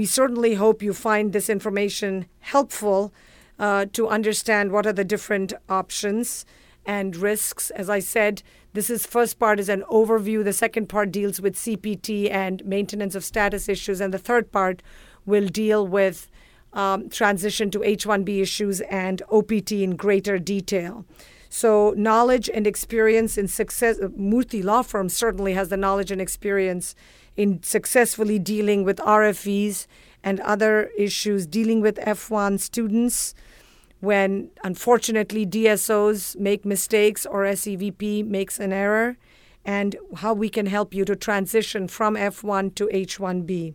We 0.00 0.06
certainly 0.06 0.54
hope 0.54 0.82
you 0.82 0.94
find 0.94 1.34
this 1.34 1.50
information 1.50 2.24
helpful 2.38 3.12
uh, 3.58 3.84
to 3.92 4.08
understand 4.08 4.72
what 4.72 4.86
are 4.86 4.94
the 4.94 5.04
different 5.04 5.52
options 5.68 6.46
and 6.86 7.14
risks. 7.14 7.68
As 7.68 7.90
I 7.90 7.98
said, 7.98 8.42
this 8.72 8.88
is 8.88 9.04
first 9.04 9.38
part 9.38 9.60
is 9.60 9.68
an 9.68 9.84
overview. 9.90 10.42
The 10.42 10.54
second 10.54 10.86
part 10.88 11.12
deals 11.12 11.38
with 11.38 11.54
CPT 11.54 12.30
and 12.30 12.64
maintenance 12.64 13.14
of 13.14 13.24
status 13.24 13.68
issues, 13.68 14.00
and 14.00 14.14
the 14.14 14.18
third 14.18 14.50
part 14.50 14.82
will 15.26 15.48
deal 15.48 15.86
with 15.86 16.30
um, 16.72 17.10
transition 17.10 17.70
to 17.72 17.82
H-1B 17.82 18.40
issues 18.40 18.80
and 18.80 19.20
OPT 19.30 19.72
in 19.72 19.96
greater 19.96 20.38
detail. 20.38 21.04
So, 21.50 21.92
knowledge 21.94 22.48
and 22.48 22.66
experience 22.66 23.36
in 23.36 23.48
success. 23.48 23.98
Murthy 23.98 24.64
Law 24.64 24.80
Firm 24.80 25.10
certainly 25.10 25.52
has 25.52 25.68
the 25.68 25.76
knowledge 25.76 26.10
and 26.10 26.22
experience 26.22 26.94
in 27.36 27.62
successfully 27.62 28.38
dealing 28.38 28.84
with 28.84 28.98
RFEs 28.98 29.86
and 30.22 30.40
other 30.40 30.90
issues, 30.96 31.46
dealing 31.46 31.80
with 31.80 31.96
F1 31.96 32.60
students 32.60 33.34
when 34.00 34.50
unfortunately 34.64 35.46
DSOs 35.46 36.36
make 36.38 36.64
mistakes 36.64 37.26
or 37.26 37.44
SEVP 37.44 38.26
makes 38.26 38.58
an 38.58 38.72
error, 38.72 39.16
and 39.64 39.96
how 40.16 40.32
we 40.32 40.48
can 40.48 40.66
help 40.66 40.94
you 40.94 41.04
to 41.04 41.14
transition 41.14 41.86
from 41.86 42.14
F1 42.14 42.74
to 42.76 42.86
H1B. 42.86 43.74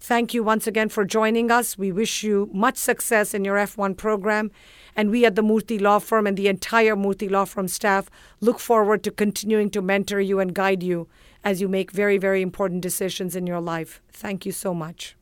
Thank 0.00 0.34
you 0.34 0.42
once 0.42 0.66
again 0.66 0.88
for 0.88 1.04
joining 1.04 1.52
us. 1.52 1.78
We 1.78 1.92
wish 1.92 2.24
you 2.24 2.50
much 2.52 2.76
success 2.76 3.34
in 3.34 3.44
your 3.44 3.56
F1 3.56 3.96
program. 3.96 4.50
And 4.96 5.10
we 5.10 5.24
at 5.24 5.36
the 5.36 5.42
Murthy 5.42 5.80
Law 5.80 6.00
Firm 6.00 6.26
and 6.26 6.36
the 6.36 6.48
entire 6.48 6.96
Murthy 6.96 7.30
Law 7.30 7.44
Firm 7.44 7.68
staff 7.68 8.10
look 8.40 8.58
forward 8.58 9.04
to 9.04 9.12
continuing 9.12 9.70
to 9.70 9.80
mentor 9.80 10.20
you 10.20 10.40
and 10.40 10.54
guide 10.54 10.82
you 10.82 11.06
as 11.44 11.60
you 11.60 11.68
make 11.68 11.90
very, 11.90 12.18
very 12.18 12.42
important 12.42 12.80
decisions 12.80 13.34
in 13.36 13.46
your 13.46 13.60
life. 13.60 14.00
Thank 14.10 14.46
you 14.46 14.52
so 14.52 14.74
much. 14.74 15.16